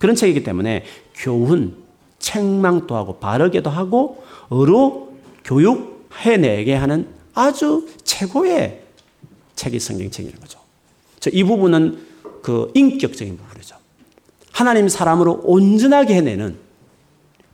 [0.02, 0.84] 그런 책이기 때문에
[1.14, 1.76] 교훈,
[2.18, 8.82] 책망도 하고 바르게도 하고 어로 교육해내게 하는 아주 최고의
[9.54, 10.58] 책이 성경책이라는 거죠.
[11.30, 12.04] 이 부분은
[12.42, 13.76] 그 인격적인 부분이죠.
[14.50, 16.56] 하나님 사람으로 온전하게 해내는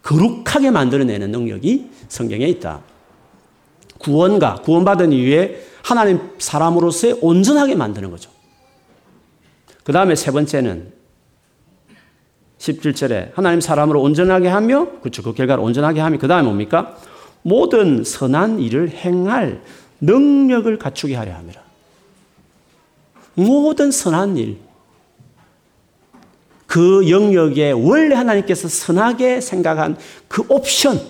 [0.03, 2.81] 거룩하게 만들어내는 능력이 성경에 있다.
[3.99, 8.31] 구원과 구원받은 이후에 하나님 사람으로서의 온전하게 만드는 거죠.
[9.85, 10.97] 그 다음에 세 번째는
[12.59, 15.23] 17절에 하나님 사람으로 온전하게 하며, 그렇죠.
[15.23, 16.97] 그 결과를 온전하게 하며, 그 다음에 뭡니까?
[17.43, 19.63] 모든 선한 일을 행할
[20.01, 21.63] 능력을 갖추게 하려 함이라.
[23.35, 24.59] 모든 선한 일.
[26.67, 29.97] 그 영역에 원래 하나님께서 선하게 생각한
[30.27, 31.01] 그 옵션,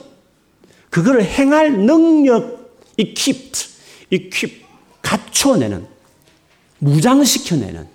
[0.91, 3.69] 그거를 행할 능력, equipped,
[4.11, 4.65] equip,
[5.03, 5.87] 갖춰내는,
[6.79, 7.89] 무장시켜내는,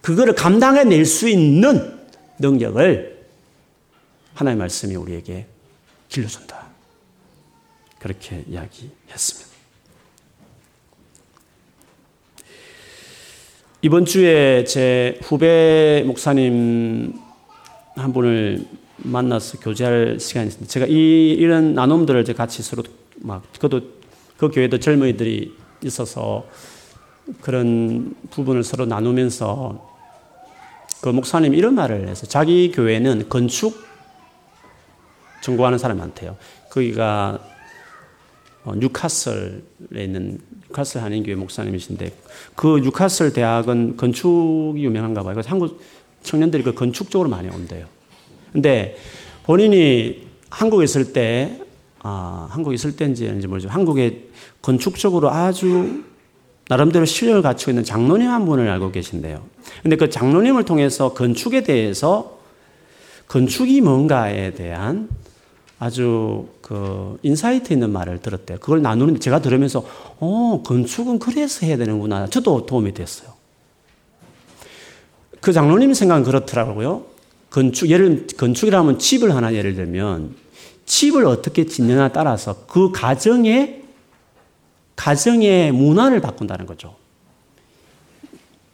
[0.00, 1.97] 그거를 감당해낼 수 있는
[2.38, 3.26] 능력을
[4.34, 5.46] 하나님의 말씀이 우리에게
[6.08, 6.66] 길러준다.
[7.98, 9.48] 그렇게 이야기했습니다.
[13.82, 17.14] 이번 주에 제 후배 목사님
[17.94, 18.66] 한 분을
[18.98, 20.70] 만나서 교제할 시간이 있습니다.
[20.70, 22.82] 제가 이, 이런 나눔들을 같이 서로
[23.16, 23.80] 막, 그도,
[24.36, 26.46] 그 교회도 젊은이들이 있어서
[27.40, 29.87] 그런 부분을 서로 나누면서
[31.00, 33.86] 그 목사님 이런 말을 해서 자기 교회는 건축
[35.42, 36.36] 전공하는 사람이 많대요.
[36.70, 37.38] 거기가
[38.64, 39.60] 어, 뉴카슬에
[39.96, 42.12] 있는 뉴카슬 한인교회 목사님이신데
[42.54, 45.34] 그 뉴카슬 대학은 건축이 유명한가 봐요.
[45.34, 45.80] 그래서 한국
[46.22, 47.86] 청년들이 그 건축 쪽으로 많이 온대요.
[48.52, 48.96] 근데
[49.44, 51.60] 본인이 한국에 있을 때,
[52.00, 53.68] 아, 한국에 있을 때인지 모르죠.
[53.68, 54.28] 한국에
[54.60, 56.04] 건축적으로 아주
[56.68, 59.42] 나름대로 실력을 갖추고 있는 장로님 한 분을 알고 계신데요.
[59.82, 62.38] 근데 그 장로님을 통해서 건축에 대해서
[63.26, 65.08] 건축이 뭔가에 대한
[65.78, 68.58] 아주 그 insight 있는 말을 들었대요.
[68.58, 69.84] 그걸 나누는데 제가 들으면서
[70.18, 72.26] 어, 건축은 그래서 해야 되는구나.
[72.28, 73.30] 저도 도움이 됐어요.
[75.40, 77.04] 그 장로님 생각은 그렇더라고요.
[77.50, 80.34] 건축, 예를, 건축이라면 집을 하나 예를 들면
[80.84, 83.84] 집을 어떻게 짓느냐에 따라서 그 가정의
[84.98, 86.96] 가정의 문화를 바꾼다는 거죠.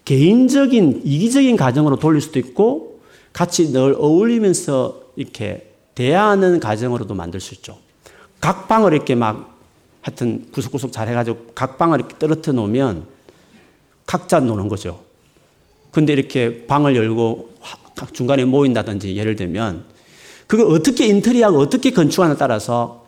[0.07, 3.01] 개인적인 이기적인 가정으로 돌릴 수도 있고
[3.35, 7.79] 같이 늘 어울리면서 이렇게 대화하는 가정으로도 만들 수 있죠.
[8.41, 9.59] 각 방을 이렇게 막
[10.01, 13.07] 하여튼 구석구석 잘 해가지고 각 방을 이렇게 떨어뜨려 놓으면
[14.07, 15.01] 각자 노는 거죠.
[15.91, 17.51] 근데 이렇게 방을 열고
[18.15, 19.85] 중간에 모인다든지 예를 들면
[20.47, 23.05] 그걸 어떻게 인테리어하고 어떻게 건축하느냐에 따라서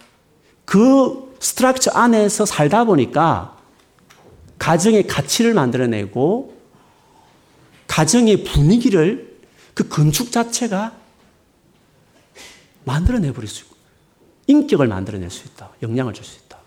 [0.66, 3.56] 그 스트럭처 안에서 살다 보니까
[4.58, 6.56] 가정의 가치를 만들어내고
[7.86, 9.38] 가정의 분위기를
[9.74, 10.96] 그 건축 자체가
[12.84, 13.76] 만들어내 버릴 수 있고,
[14.46, 15.70] 인격을 만들어낼 수 있다.
[15.82, 16.58] 영향을 줄 수 있다.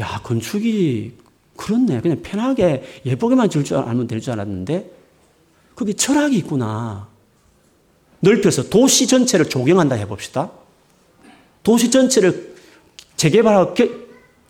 [0.00, 1.16] 야, 건축이
[1.56, 2.00] 그렇네.
[2.00, 4.90] 그냥 편하게 예쁘게만 줄 줄 알면 될 줄 알았는데,
[5.74, 7.08] 그게 철학이 있구나.
[8.20, 10.50] 넓혀서 도시 전체를 조경한다 해봅시다.
[11.62, 12.55] 도시 전체를
[13.16, 13.74] 재개발하고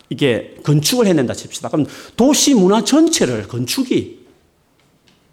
[0.09, 1.69] 이게 건축을 해낸다 칩시다.
[1.69, 1.87] 그럼
[2.17, 4.27] 도시 문화 전체를 건축이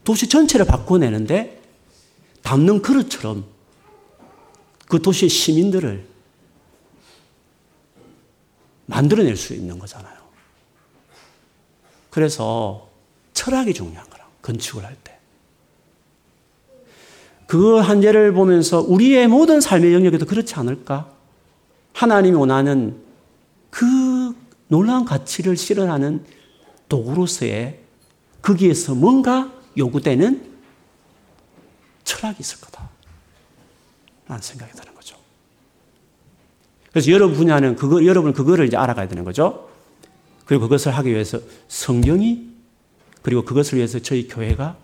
[0.04, 1.62] 도시 전체를 바꿔내는데
[2.42, 3.46] 담는 그릇처럼
[4.88, 6.06] 그 도시의 시민들을
[8.86, 10.14] 만들어낼 수 있는 거잖아요.
[12.10, 12.90] 그래서
[13.34, 15.18] 철학이 중요한 거라 건축을 할 때.
[17.48, 21.12] 그 한 예를 보면서 우리의 모든 삶의 영역에도 그렇지 않을까?
[21.94, 23.03] 하나님이 원하는
[23.74, 24.36] 그
[24.68, 26.24] 놀라운 가치를 실현하는
[26.90, 27.80] 도구로서의
[28.40, 30.54] 거기에서 뭔가 요구되는
[32.04, 32.88] 철학이 있을 거다.
[34.28, 35.18] 라는 생각이 드는 거죠.
[36.92, 39.68] 그래서 여러 분야는 그거, 여러분 그거를 이제 알아가야 되는 거죠.
[40.46, 42.50] 그리고 그것을 하기 위해서 성경이
[43.24, 44.78] 그리고 그것을 위해서 저희 교회가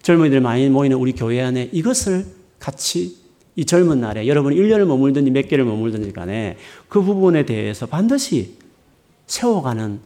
[0.00, 2.26] 젊은이들 많이 모이는 우리 교회 안에 이것을
[2.58, 3.19] 같이
[3.60, 6.56] 이 젊은 날에 여러분이 1년을 머물든지 몇 개를 머물든지 간에
[6.88, 8.56] 그 부분에 대해서 반드시
[9.26, 10.00] 세워가는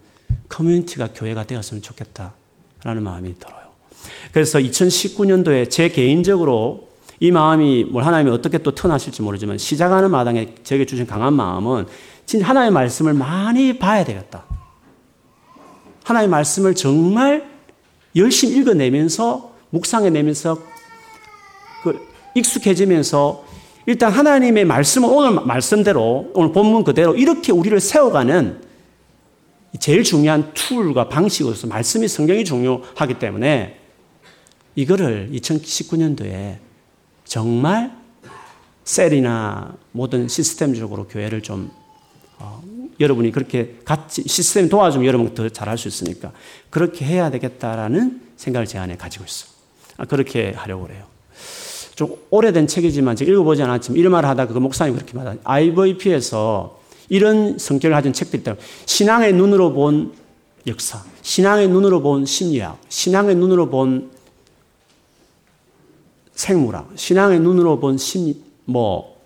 [0.49, 3.63] 커뮤니티가 교회가 되었으면 좋겠다라는 마음이 들어요.
[4.33, 6.89] 그래서 2019년도에 제 개인적으로
[7.21, 11.87] 이 마음이 뭘 하나님이 어떻게 또 터나실지 모르지만 시작하는 마당에 제게 주신 강한 마음은
[12.27, 14.47] 진짜 하나님의 말씀을 많이 봐야 되겠다.
[16.03, 17.49] 하나님의 말씀을 정말
[18.17, 20.59] 열심히 읽어내면서 묵상해내면서
[21.85, 23.44] 그 익숙해지면서
[23.87, 28.63] 일단 하나님의 말씀은 오늘 말씀대로 오늘 본문 그대로 이렇게 우리를 세워가는
[29.81, 33.79] 제일 중요한 툴과 방식으로서 말씀이 성경이 중요하기 때문에
[34.77, 36.59] 이거를 2019년도에
[37.25, 37.97] 정말
[38.85, 41.71] 셀이나 모든 시스템적으로 교회를 좀
[42.39, 42.63] 어,
[43.01, 46.33] 여러분이 그렇게 같이 시스템 도와주면 여러분 더 잘할 수 있으니까
[46.71, 49.47] 그렇게 해야 되겠다라는 생각을 제 안에 가지고 있어.
[49.97, 51.05] 아, 그렇게 하려고 그래요.
[51.95, 57.59] 좀 오래된 책이지만 제가 읽어보지 않았지만 이런 말을 하다가 그 목사님이 그렇게 말하 IVP에서 이런
[57.59, 58.57] 성격을 가진 책들이 있다.
[58.87, 60.13] 신앙의 눈으로 본
[60.67, 64.11] 역사, 신앙의 눈으로 본 심리학, 신앙의 눈으로 본
[66.35, 69.23] 생물학, 신앙의 눈으로 본 심리, 뭐,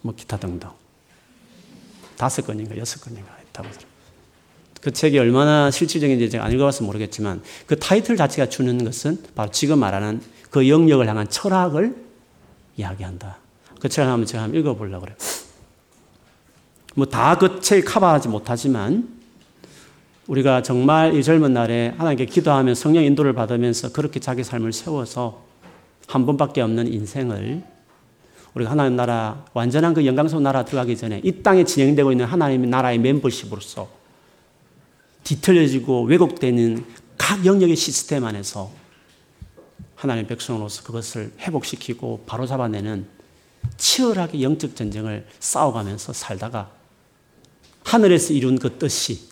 [0.00, 0.70] 뭐 기타 등등.
[2.16, 3.68] 다섯 건인가 여섯 건인가 했다고
[4.80, 9.78] 그 책이 얼마나 실질적인지 제가 안 읽어봐서 모르겠지만 그 타이틀 자체가 주는 것은 바로 지금
[9.78, 10.20] 말하는
[10.50, 11.94] 그 영역을 향한 철학을
[12.76, 13.38] 이야기한다.
[13.78, 15.16] 그 책을 한번 제가 한번 읽어보려고 그래요.
[16.94, 19.08] 뭐 다 그 책 커버하지 못하지만
[20.26, 25.42] 우리가 정말 이 젊은 날에 하나님께 기도하며 성령 인도를 받으면서 그렇게 자기 삶을 세워서
[26.06, 27.62] 한 번밖에 없는 인생을
[28.54, 32.98] 우리가 하나님 나라 완전한 그 영광스러운 나라 들어가기 전에 이 땅에 진행되고 있는 하나님의 나라의
[32.98, 33.88] 멤버십으로서
[35.24, 36.84] 뒤틀려지고 왜곡되는
[37.18, 38.70] 각 영역의 시스템 안에서
[39.94, 43.06] 하나님 백성으로서 그것을 회복시키고 바로잡아내는
[43.76, 46.70] 치열하게 영적 전쟁을 싸워가면서 살다가
[47.84, 49.28] 하늘에서 이룬 그 뜻이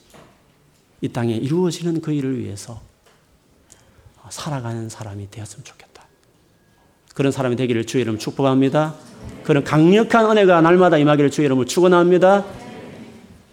[1.01, 2.81] 이 땅에 이루어지는 그 일을 위해서
[4.31, 6.05] 살아가는 사람이 되었으면 좋겠다.
[7.15, 8.95] 그런 사람이 되기를 주의 이름 축복합니다.
[9.45, 12.45] 그런 강력한 은혜가 날마다 임하기를 주의 이름으로 축원합니다.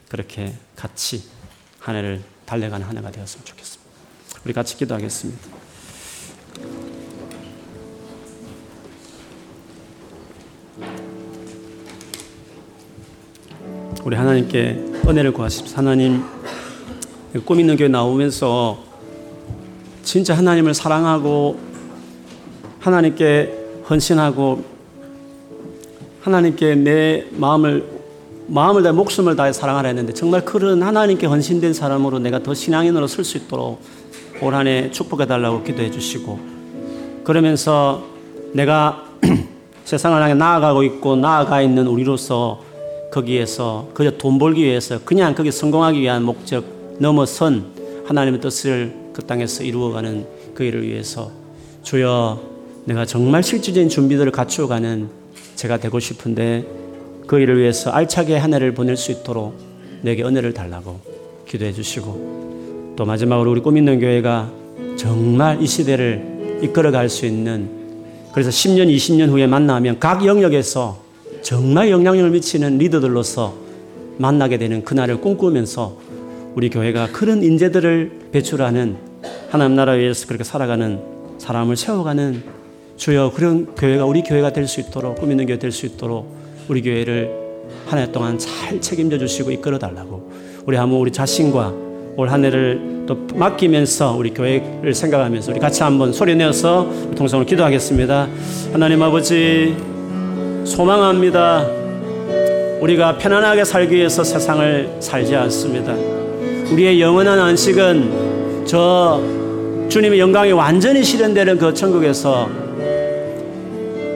[0.10, 1.24] 그렇게 같이
[1.86, 3.92] 한 해를 달려가는 한 해가 되었으면 좋겠습니다.
[4.44, 5.40] 우리 같이 기도하겠습니다.
[14.04, 15.78] 우리 하나님께 은혜를 구하십시오.
[15.78, 16.24] 하나님,
[17.46, 18.84] 꿈 있는 교회 나오면서
[20.02, 21.60] 진짜 하나님을 사랑하고
[22.80, 24.66] 하나님께 헌신하고
[26.22, 27.95] 하나님께 내 마음을
[28.48, 33.24] 마음을 다해 목숨을 다해 사랑하라 했는데 정말 그런 하나님께 헌신된 사람으로 내가 더 신앙인으로 설
[33.26, 33.82] 수 있도록
[34.42, 36.40] 올 한 해 축복해 달라고 기도해 주시고
[37.24, 38.04] 그러면서
[38.54, 39.06] 내가
[39.86, 42.62] 세상을 향해 나아가고 있고 나아가 있는 우리로서
[43.12, 46.66] 거기에서 그저 돈 벌기 위해서 그냥 거기 성공하기 위한 목적
[47.00, 47.66] 넘어선
[48.06, 51.32] 하나님의 뜻을 그 땅에서 이루어가는 그 일을 위해서
[51.84, 52.40] 주여
[52.86, 55.10] 내가 정말 실질적인 준비들을 갖추어가는
[55.56, 56.66] 제가 되고 싶은데
[57.28, 59.58] 그 일을 위해서 알차게 한 해를 보낼 수 있도록
[60.02, 61.00] 내게 은혜를 달라고
[61.48, 64.52] 기도해 주시고 또 마지막으로 우리 꿈 있는 교회가
[64.96, 67.70] 정말 이 시대를 이끌어 갈 수 있는
[68.32, 71.02] 그래서 10년, 20년 후에 만나면 각 영역에서
[71.42, 73.56] 정말 영향력을 미치는 리더들로서
[74.18, 75.98] 만나게 되는 그날을 꿈꾸면서
[76.56, 78.98] 우리 교회가 그런 인재들을 배출하는
[79.50, 81.00] 하나님 나라 위해서 그렇게 살아가는
[81.38, 82.44] 사람을 세워가는
[82.98, 86.35] 주여 그런 교회가 우리 교회가 될 수 있도록 꿈 있는 교회 될 수 있도록
[86.68, 87.30] 우리 교회를
[87.88, 90.32] 한 해 동안 잘 책임져 주시고 이끌어 달라고
[90.66, 91.74] 우리 한번 우리 자신과
[92.18, 98.28] 올 한 해를 또 맡기면서 우리 교회를 생각하면서 우리 같이 한번 소리 내어서 통성으로 기도하겠습니다.
[98.72, 99.76] 하나님 아버지
[100.64, 101.68] 소망합니다.
[102.82, 105.94] 우리가 편안하게 살기 위해서 세상을 살지 않습니다.
[106.72, 109.22] 우리의 영원한 안식은 저
[109.90, 112.50] 주님의 영광이 완전히 실현되는 그 천국에서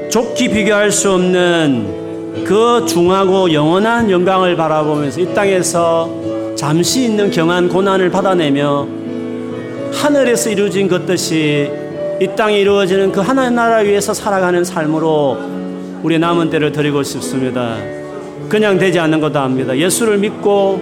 [0.09, 1.98] 좋게 비교할 수 없는
[2.43, 6.09] 그 중하고 영원한 영광을 바라보면서 이 땅에서
[6.55, 8.87] 잠시 있는 경한 고난을 받아내며
[9.93, 11.71] 하늘에서 이루어진 그 뜻이
[12.21, 15.37] 이 땅에 이루어지는 그 하나님 나라 위에서 살아가는 삶으로
[16.03, 17.77] 우리 남은 때를 드리고 싶습니다.
[18.49, 19.77] 그냥 되지 않는 것도 압니다.
[19.77, 20.81] 예수를 믿고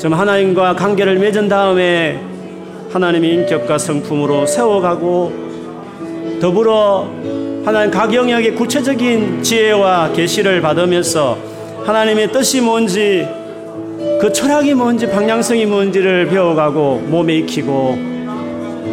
[0.00, 2.20] 좀 하나님과 관계를 맺은 다음에
[2.92, 7.08] 하나님의 인격과 성품으로 세워가고 더불어
[7.64, 11.38] 하나님 각 영역의 구체적인 지혜와 계시를 받으면서
[11.86, 13.26] 하나님의 뜻이 뭔지
[14.20, 17.98] 그 철학이 뭔지 방향성이 뭔지를 배워가고 몸에 익히고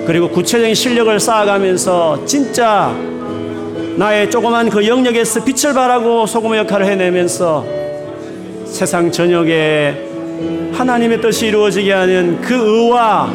[0.08, 2.96] 그리고 구체적인 실력을 쌓아가면서 진짜
[3.98, 7.66] 나의 조그만 그 영역에서 빛을 발하고 소금의 역할을 해내면서
[8.66, 13.30] 세상 전역에 하나님의 뜻이 이루어지게 하는 그 의와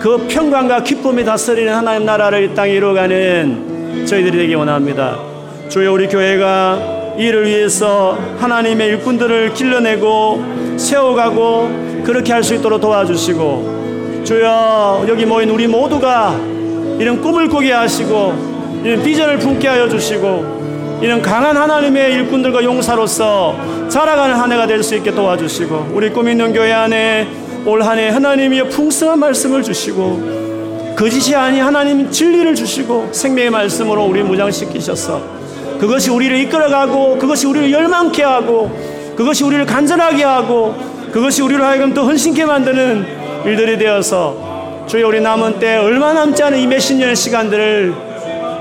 [0.00, 5.18] 그 평강과 기쁨이 다스리는 하나님 나라를 이 땅에 이루어가는 저희들이 되기 원합니다.
[5.68, 15.06] 주여 우리 교회가 이를 위해서 하나님의 일꾼들을 길러내고 세워가고 그렇게 할 수 있도록 도와주시고 주여
[15.08, 16.36] 여기 모인 우리 모두가
[16.98, 23.56] 이런 꿈을 꾸게 하시고 이런 비전을 품게 하여 주시고 이런 강한 하나님의 일꾼들과 용사로서
[23.88, 27.26] 자라가는 한 해가 될 수 있게 도와주시고 우리 꿈 있는 교회 안에
[27.66, 30.45] 올 한 해 하나님이 풍성한 말씀을 주시고
[30.96, 35.22] 거짓이 아니 하나님 진리를 주시고 생명의 말씀으로 우리 무장시키셔서
[35.78, 38.70] 그것이 우리를 이끌어가고 그것이 우리를 열망케 하고
[39.14, 40.74] 그것이 우리를 간절하게 하고
[41.12, 43.06] 그것이 우리를 하여금 더 헌신케 만드는
[43.44, 47.94] 일들이 되어서 주여 우리 남은 때 얼마 남지 않은 이 몇십 년의 시간들을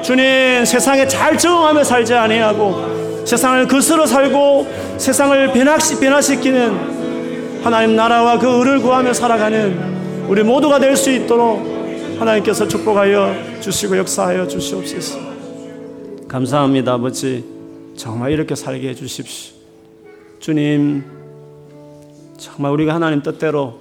[0.03, 4.67] 주님 세상에 잘 적응하며 살지 아니하고 세상을 거스러 살고
[4.97, 9.95] 세상을 변화시, 변화시키는 하나님 나라와 그 의를 구하며 살아가는
[10.27, 11.74] 우리 모두가 될 수 있도록
[12.20, 15.20] 하나님께서 축복하여 주시고 역사하여 주시옵소서.
[16.28, 17.43] 감사합니다, 아버지.
[17.95, 19.55] 정말 이렇게 살게 해 주십시오.
[20.39, 21.03] 주님,
[22.38, 23.80] 정말 우리가 하나님 뜻대로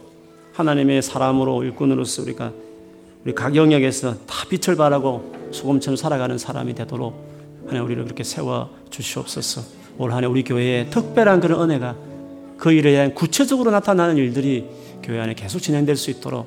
[0.53, 2.53] 하나님의 사람으로 일꾼으로서 우리가
[3.25, 7.15] 우리 각 영역에서 다 빛을 발하고 소금처럼 살아가는 사람이 되도록
[7.67, 9.63] 하나님 우리를 그렇게 세워 주시옵소서.
[9.99, 11.97] 올 한해 우리 교회에 특별한 그런 은혜가
[12.59, 14.67] 그 일에 대한 구체적으로 나타나는 일들이
[15.03, 16.47] 교회 안에 계속 진행될 수 있도록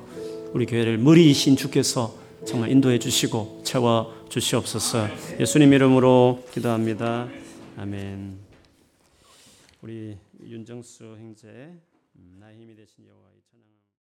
[0.58, 5.06] 우리 교회를 머리이신 주께서 정말 인도해 주시고 채워 주시옵소서.
[5.38, 7.28] 예수님 이름으로 기도합니다.
[7.76, 8.36] 아멘.
[9.80, 11.46] 우리 윤정수 형제
[12.40, 13.27] 나의 힘이 되신 여호와의 천왕